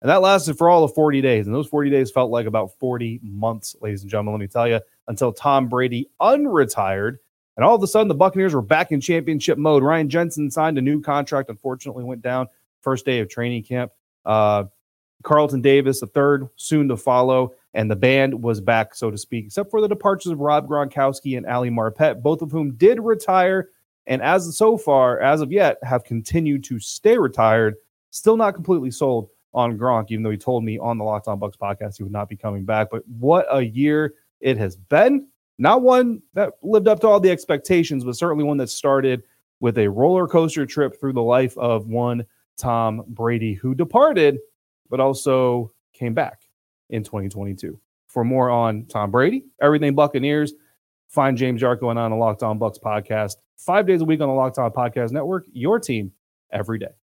And 0.00 0.08
that 0.10 0.22
lasted 0.22 0.56
for 0.56 0.68
all 0.68 0.84
of 0.84 0.94
40 0.94 1.20
days. 1.20 1.46
And 1.46 1.54
those 1.54 1.66
40 1.66 1.90
days 1.90 2.10
felt 2.10 2.30
like 2.30 2.46
about 2.46 2.78
40 2.78 3.20
months, 3.22 3.74
ladies 3.80 4.02
and 4.02 4.10
gentlemen, 4.10 4.34
let 4.34 4.40
me 4.40 4.46
tell 4.46 4.68
you, 4.68 4.80
until 5.08 5.32
Tom 5.32 5.68
Brady 5.68 6.08
unretired. 6.20 7.16
And 7.56 7.64
all 7.64 7.74
of 7.74 7.82
a 7.82 7.88
sudden, 7.88 8.06
the 8.06 8.14
Buccaneers 8.14 8.54
were 8.54 8.62
back 8.62 8.92
in 8.92 9.00
championship 9.00 9.58
mode. 9.58 9.82
Ryan 9.82 10.08
Jensen 10.08 10.50
signed 10.50 10.78
a 10.78 10.82
new 10.82 11.00
contract, 11.00 11.50
unfortunately, 11.50 12.04
went 12.04 12.22
down 12.22 12.46
first 12.80 13.04
day 13.04 13.18
of 13.18 13.28
training 13.28 13.64
camp. 13.64 13.90
Uh, 14.24 14.64
Carlton 15.24 15.60
Davis, 15.60 15.98
the 15.98 16.06
third, 16.06 16.48
soon 16.54 16.86
to 16.88 16.96
follow. 16.96 17.54
And 17.74 17.90
the 17.90 17.96
band 17.96 18.42
was 18.42 18.60
back, 18.60 18.94
so 18.94 19.10
to 19.10 19.18
speak, 19.18 19.46
except 19.46 19.70
for 19.70 19.80
the 19.80 19.88
departures 19.88 20.32
of 20.32 20.38
Rob 20.38 20.68
Gronkowski 20.68 21.36
and 21.36 21.46
Ali 21.46 21.70
Marpet, 21.70 22.22
both 22.22 22.42
of 22.42 22.52
whom 22.52 22.74
did 22.76 23.00
retire. 23.00 23.70
And 24.08 24.22
as 24.22 24.56
so 24.56 24.76
far, 24.76 25.20
as 25.20 25.42
of 25.42 25.52
yet, 25.52 25.78
have 25.82 26.02
continued 26.02 26.64
to 26.64 26.80
stay 26.80 27.18
retired. 27.18 27.76
Still 28.10 28.38
not 28.38 28.54
completely 28.54 28.90
sold 28.90 29.28
on 29.52 29.78
Gronk, 29.78 30.06
even 30.10 30.22
though 30.22 30.30
he 30.30 30.38
told 30.38 30.64
me 30.64 30.78
on 30.78 30.96
the 30.96 31.04
Locked 31.04 31.28
On 31.28 31.38
Bucs 31.38 31.58
podcast 31.58 31.98
he 31.98 32.02
would 32.02 32.12
not 32.12 32.28
be 32.28 32.36
coming 32.36 32.64
back. 32.64 32.88
But 32.90 33.06
what 33.06 33.46
a 33.50 33.62
year 33.62 34.14
it 34.40 34.56
has 34.56 34.76
been. 34.76 35.28
Not 35.58 35.82
one 35.82 36.22
that 36.32 36.54
lived 36.62 36.88
up 36.88 37.00
to 37.00 37.08
all 37.08 37.20
the 37.20 37.30
expectations, 37.30 38.02
but 38.02 38.16
certainly 38.16 38.44
one 38.44 38.56
that 38.56 38.70
started 38.70 39.24
with 39.60 39.76
a 39.76 39.88
roller 39.88 40.26
coaster 40.26 40.64
trip 40.64 40.98
through 40.98 41.12
the 41.12 41.22
life 41.22 41.56
of 41.58 41.86
one 41.86 42.24
Tom 42.56 43.04
Brady, 43.08 43.54
who 43.54 43.74
departed, 43.74 44.38
but 44.88 45.00
also 45.00 45.72
came 45.92 46.14
back 46.14 46.42
in 46.88 47.02
2022. 47.02 47.78
For 48.06 48.24
more 48.24 48.48
on 48.48 48.86
Tom 48.86 49.10
Brady, 49.10 49.44
everything 49.60 49.94
Buccaneers, 49.94 50.54
find 51.08 51.36
James 51.36 51.60
Yarcho 51.60 51.90
and 51.90 51.98
on 51.98 52.10
the 52.10 52.16
Locked 52.16 52.42
On 52.42 52.58
Bucs 52.58 52.80
podcast 52.80 53.36
five 53.58 53.86
days 53.86 54.00
a 54.00 54.04
week 54.04 54.20
on 54.20 54.28
the 54.28 54.34
Locked 54.34 54.58
On 54.58 54.70
Podcast 54.70 55.12
Network. 55.12 55.46
Your 55.52 55.78
team 55.78 56.12
every 56.52 56.78
day. 56.78 56.94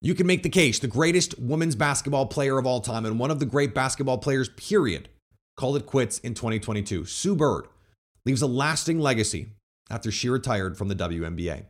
You 0.00 0.14
can 0.14 0.26
make 0.26 0.42
the 0.42 0.50
case 0.50 0.78
the 0.78 0.88
greatest 0.88 1.38
women's 1.38 1.74
basketball 1.74 2.26
player 2.26 2.58
of 2.58 2.66
all 2.66 2.80
time 2.80 3.06
and 3.06 3.18
one 3.18 3.30
of 3.30 3.40
the 3.40 3.46
great 3.46 3.74
basketball 3.74 4.18
players, 4.18 4.48
period, 4.50 5.08
called 5.56 5.76
it 5.76 5.86
quits 5.86 6.18
in 6.18 6.34
2022. 6.34 7.06
Sue 7.06 7.34
Bird 7.34 7.66
leaves 8.26 8.42
a 8.42 8.46
lasting 8.46 9.00
legacy 9.00 9.48
after 9.90 10.10
she 10.10 10.28
retired 10.28 10.76
from 10.76 10.88
the 10.88 10.94
WNBA. 10.94 11.64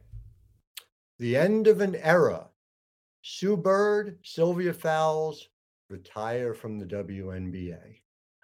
The 1.18 1.37
end 1.37 1.66
of 1.66 1.81
an 1.81 1.94
era. 1.96 2.48
Sue 3.22 3.57
Bird, 3.57 4.18
Sylvia 4.22 4.72
Fowles 4.72 5.48
retire 5.88 6.52
from 6.52 6.79
the 6.79 6.87
WNBA. 6.87 8.00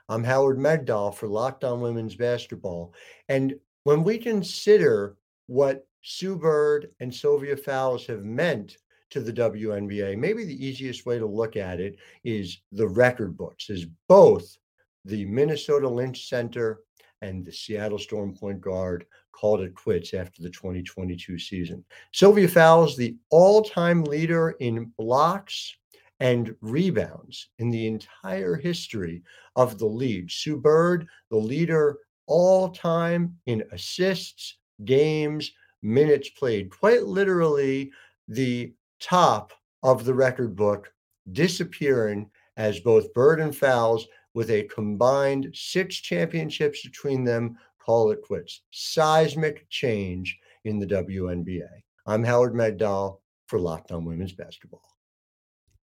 I'm 0.08 0.24
Howard 0.24 0.58
Megdal 0.58 1.14
for 1.14 1.26
Locked 1.26 1.64
On 1.64 1.80
Women's 1.80 2.14
Basketball. 2.14 2.94
And 3.28 3.54
when 3.84 4.04
we 4.04 4.18
consider 4.18 5.16
what 5.46 5.86
Sue 6.02 6.36
Bird 6.36 6.90
and 7.00 7.14
Sylvia 7.14 7.56
Fowles 7.56 8.06
have 8.06 8.24
meant 8.24 8.76
to 9.10 9.20
the 9.20 9.32
WNBA, 9.32 10.16
maybe 10.16 10.44
the 10.44 10.66
easiest 10.66 11.04
way 11.04 11.18
to 11.18 11.26
look 11.26 11.56
at 11.56 11.80
it 11.80 11.96
is 12.24 12.62
the 12.72 12.88
record 12.88 13.36
books, 13.36 13.68
as 13.68 13.86
both 14.08 14.56
the 15.04 15.24
Minnesota 15.26 15.88
Lynx 15.88 16.28
Center 16.28 16.80
and 17.20 17.44
the 17.44 17.52
Seattle 17.52 17.98
Storm 17.98 18.34
point 18.34 18.60
guard 18.60 19.04
called 19.32 19.60
it 19.60 19.74
quits 19.74 20.14
after 20.14 20.42
the 20.42 20.50
2022 20.50 21.38
season. 21.38 21.84
Sylvia 22.12 22.48
Fowles, 22.48 22.96
the 22.96 23.16
all 23.30 23.62
time 23.62 24.04
leader 24.04 24.56
in 24.60 24.92
blocks 24.96 25.74
and 26.20 26.54
rebounds 26.60 27.48
in 27.58 27.68
the 27.70 27.86
entire 27.86 28.56
history 28.56 29.22
of 29.56 29.78
the 29.78 29.86
league. 29.86 30.30
Sue 30.30 30.56
Bird, 30.56 31.06
the 31.30 31.36
leader 31.36 31.98
all 32.26 32.70
time 32.70 33.36
in 33.46 33.62
assists, 33.72 34.58
games, 34.84 35.52
minutes 35.82 36.28
played, 36.30 36.70
quite 36.70 37.04
literally 37.04 37.90
the 38.28 38.72
top 39.00 39.52
of 39.82 40.04
the 40.04 40.14
record 40.14 40.54
book, 40.56 40.92
disappearing 41.32 42.30
as 42.56 42.80
both 42.80 43.12
Bird 43.14 43.40
and 43.40 43.54
Fowles, 43.54 44.06
with 44.34 44.50
a 44.50 44.64
combined 44.64 45.50
six 45.54 45.96
championships 45.96 46.82
between 46.82 47.24
them, 47.24 47.56
call 47.84 48.10
it 48.10 48.22
quits. 48.22 48.62
Seismic 48.70 49.68
change 49.68 50.38
in 50.64 50.78
the 50.78 50.86
WNBA. 50.86 51.68
I'm 52.06 52.24
Howard 52.24 52.54
Megdal 52.54 53.18
for 53.46 53.58
Locked 53.58 53.92
On 53.92 54.04
Women's 54.04 54.32
Basketball. 54.32 54.82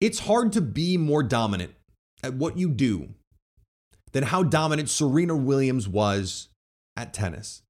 It's 0.02 0.20
hard 0.20 0.54
to 0.54 0.62
be 0.62 0.98
more 0.98 1.24
dominant 1.24 1.76
at 2.24 2.34
what 2.34 2.58
you 2.58 2.70
do 2.70 3.10
than 4.12 4.24
how 4.24 4.44
dominant 4.44 4.90
Serena 4.90 5.36
Williams 5.36 5.88
was 5.88 6.50
at 6.96 7.14
tennis. 7.14 7.62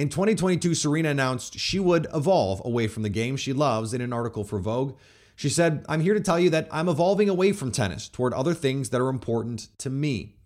In 0.00 0.08
2022, 0.08 0.74
Serena 0.76 1.10
announced 1.10 1.58
she 1.58 1.78
would 1.78 2.06
evolve 2.14 2.62
away 2.64 2.88
from 2.88 3.02
the 3.02 3.10
game 3.10 3.36
she 3.36 3.52
loves 3.52 3.92
in 3.92 4.00
an 4.00 4.14
article 4.14 4.44
for 4.44 4.58
Vogue. 4.58 4.96
She 5.36 5.50
said, 5.50 5.84
I'm 5.90 6.00
here 6.00 6.14
to 6.14 6.22
tell 6.22 6.40
you 6.40 6.48
that 6.48 6.68
I'm 6.72 6.88
evolving 6.88 7.28
away 7.28 7.52
from 7.52 7.70
tennis 7.70 8.08
toward 8.08 8.32
other 8.32 8.54
things 8.54 8.88
that 8.88 9.00
are 9.02 9.10
important 9.10 9.68
to 9.76 9.90
me. 9.90 10.36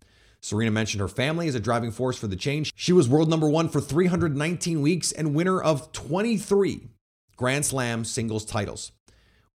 Serena 0.40 0.72
mentioned 0.72 1.02
her 1.02 1.06
family 1.06 1.46
as 1.46 1.54
a 1.54 1.60
driving 1.60 1.92
force 1.92 2.18
for 2.18 2.26
the 2.26 2.34
change. 2.34 2.72
She 2.74 2.92
was 2.92 3.08
world 3.08 3.30
number 3.30 3.48
one 3.48 3.68
for 3.68 3.80
319 3.80 4.82
weeks 4.82 5.12
and 5.12 5.36
winner 5.36 5.62
of 5.62 5.92
23 5.92 6.88
Grand 7.36 7.64
Slam 7.64 8.04
singles 8.04 8.44
titles. 8.44 8.90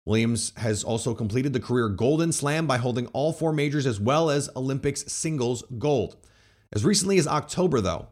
Williams 0.06 0.54
has 0.56 0.82
also 0.82 1.12
completed 1.12 1.52
the 1.52 1.60
career 1.60 1.90
Golden 1.90 2.32
Slam 2.32 2.66
by 2.66 2.78
holding 2.78 3.06
all 3.08 3.34
four 3.34 3.52
majors 3.52 3.84
as 3.84 4.00
well 4.00 4.30
as 4.30 4.48
Olympics 4.56 5.12
singles 5.12 5.62
gold. 5.76 6.16
As 6.72 6.86
recently 6.86 7.18
as 7.18 7.26
October, 7.26 7.82
though, 7.82 8.06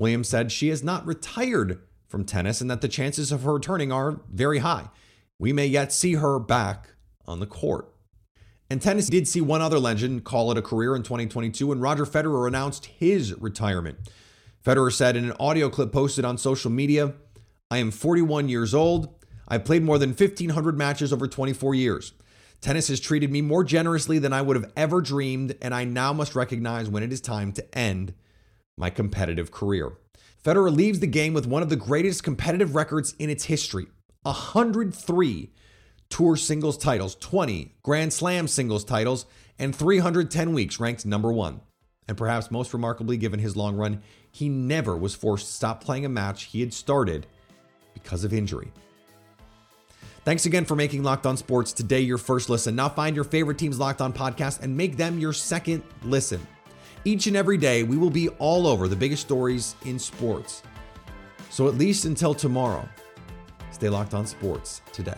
Williams 0.00 0.30
said 0.30 0.50
she 0.50 0.68
has 0.68 0.82
not 0.82 1.06
retired 1.06 1.82
from 2.08 2.24
tennis 2.24 2.62
and 2.62 2.70
that 2.70 2.80
the 2.80 2.88
chances 2.88 3.30
of 3.30 3.42
her 3.42 3.52
returning 3.52 3.92
are 3.92 4.22
very 4.32 4.58
high. 4.58 4.88
We 5.38 5.52
may 5.52 5.66
yet 5.66 5.92
see 5.92 6.14
her 6.14 6.38
back 6.38 6.88
on 7.26 7.38
the 7.38 7.46
court. 7.46 7.92
And 8.70 8.80
tennis 8.80 9.08
did 9.08 9.28
see 9.28 9.42
one 9.42 9.60
other 9.60 9.78
legend 9.78 10.24
call 10.24 10.50
it 10.50 10.56
a 10.56 10.62
career 10.62 10.96
in 10.96 11.02
2022 11.02 11.66
when 11.66 11.80
Roger 11.80 12.06
Federer 12.06 12.48
announced 12.48 12.86
his 12.86 13.38
retirement. 13.38 13.98
Federer 14.64 14.90
said 14.90 15.16
in 15.16 15.26
an 15.26 15.36
audio 15.38 15.68
clip 15.68 15.92
posted 15.92 16.24
on 16.24 16.38
social 16.38 16.70
media, 16.70 17.12
I 17.70 17.76
am 17.76 17.90
41 17.90 18.48
years 18.48 18.74
old. 18.74 19.14
I've 19.48 19.66
played 19.66 19.82
more 19.82 19.98
than 19.98 20.10
1,500 20.10 20.78
matches 20.78 21.12
over 21.12 21.28
24 21.28 21.74
years. 21.74 22.14
Tennis 22.62 22.88
has 22.88 23.00
treated 23.00 23.30
me 23.30 23.42
more 23.42 23.64
generously 23.64 24.18
than 24.18 24.32
I 24.32 24.40
would 24.40 24.56
have 24.56 24.72
ever 24.76 25.02
dreamed, 25.02 25.56
and 25.60 25.74
I 25.74 25.84
now 25.84 26.14
must 26.14 26.34
recognize 26.34 26.88
when 26.88 27.02
it 27.02 27.12
is 27.12 27.20
time 27.20 27.52
to 27.52 27.78
end 27.78 28.14
my 28.80 28.90
competitive 28.90 29.52
career. 29.52 29.92
Federer 30.44 30.74
leaves 30.74 31.00
the 31.00 31.06
game 31.06 31.34
with 31.34 31.46
one 31.46 31.62
of 31.62 31.68
the 31.68 31.76
greatest 31.76 32.24
competitive 32.24 32.74
records 32.74 33.14
in 33.18 33.30
its 33.30 33.44
history 33.44 33.86
103 34.22 35.52
tour 36.08 36.36
singles 36.36 36.76
titles, 36.76 37.14
20 37.16 37.76
Grand 37.82 38.12
Slam 38.12 38.48
singles 38.48 38.84
titles, 38.84 39.26
and 39.58 39.76
310 39.76 40.52
weeks 40.52 40.80
ranked 40.80 41.06
number 41.06 41.32
one. 41.32 41.60
And 42.08 42.16
perhaps 42.16 42.50
most 42.50 42.72
remarkably, 42.72 43.16
given 43.16 43.38
his 43.38 43.56
long 43.56 43.76
run, 43.76 44.02
he 44.32 44.48
never 44.48 44.96
was 44.96 45.14
forced 45.14 45.46
to 45.46 45.52
stop 45.52 45.84
playing 45.84 46.04
a 46.04 46.08
match 46.08 46.44
he 46.44 46.60
had 46.60 46.74
started 46.74 47.26
because 47.94 48.24
of 48.24 48.32
injury. 48.32 48.72
Thanks 50.24 50.44
again 50.44 50.64
for 50.64 50.74
making 50.74 51.02
Locked 51.02 51.26
On 51.26 51.36
Sports 51.36 51.72
today 51.72 52.00
your 52.00 52.18
first 52.18 52.50
listen. 52.50 52.76
Now 52.76 52.88
find 52.88 53.14
your 53.14 53.24
favorite 53.24 53.58
team's 53.58 53.78
Locked 53.78 54.00
On 54.00 54.12
podcast 54.12 54.60
and 54.60 54.76
make 54.76 54.96
them 54.96 55.18
your 55.18 55.32
second 55.32 55.82
listen. 56.02 56.46
Each 57.04 57.26
and 57.26 57.36
every 57.36 57.56
day, 57.56 57.82
we 57.82 57.96
will 57.96 58.10
be 58.10 58.28
all 58.38 58.66
over 58.66 58.86
the 58.86 58.96
biggest 58.96 59.22
stories 59.22 59.74
in 59.86 59.98
sports. 59.98 60.62
So 61.48 61.66
at 61.66 61.74
least 61.74 62.04
until 62.04 62.34
tomorrow, 62.34 62.86
stay 63.72 63.88
locked 63.88 64.12
on 64.12 64.26
sports 64.26 64.82
today. 64.92 65.16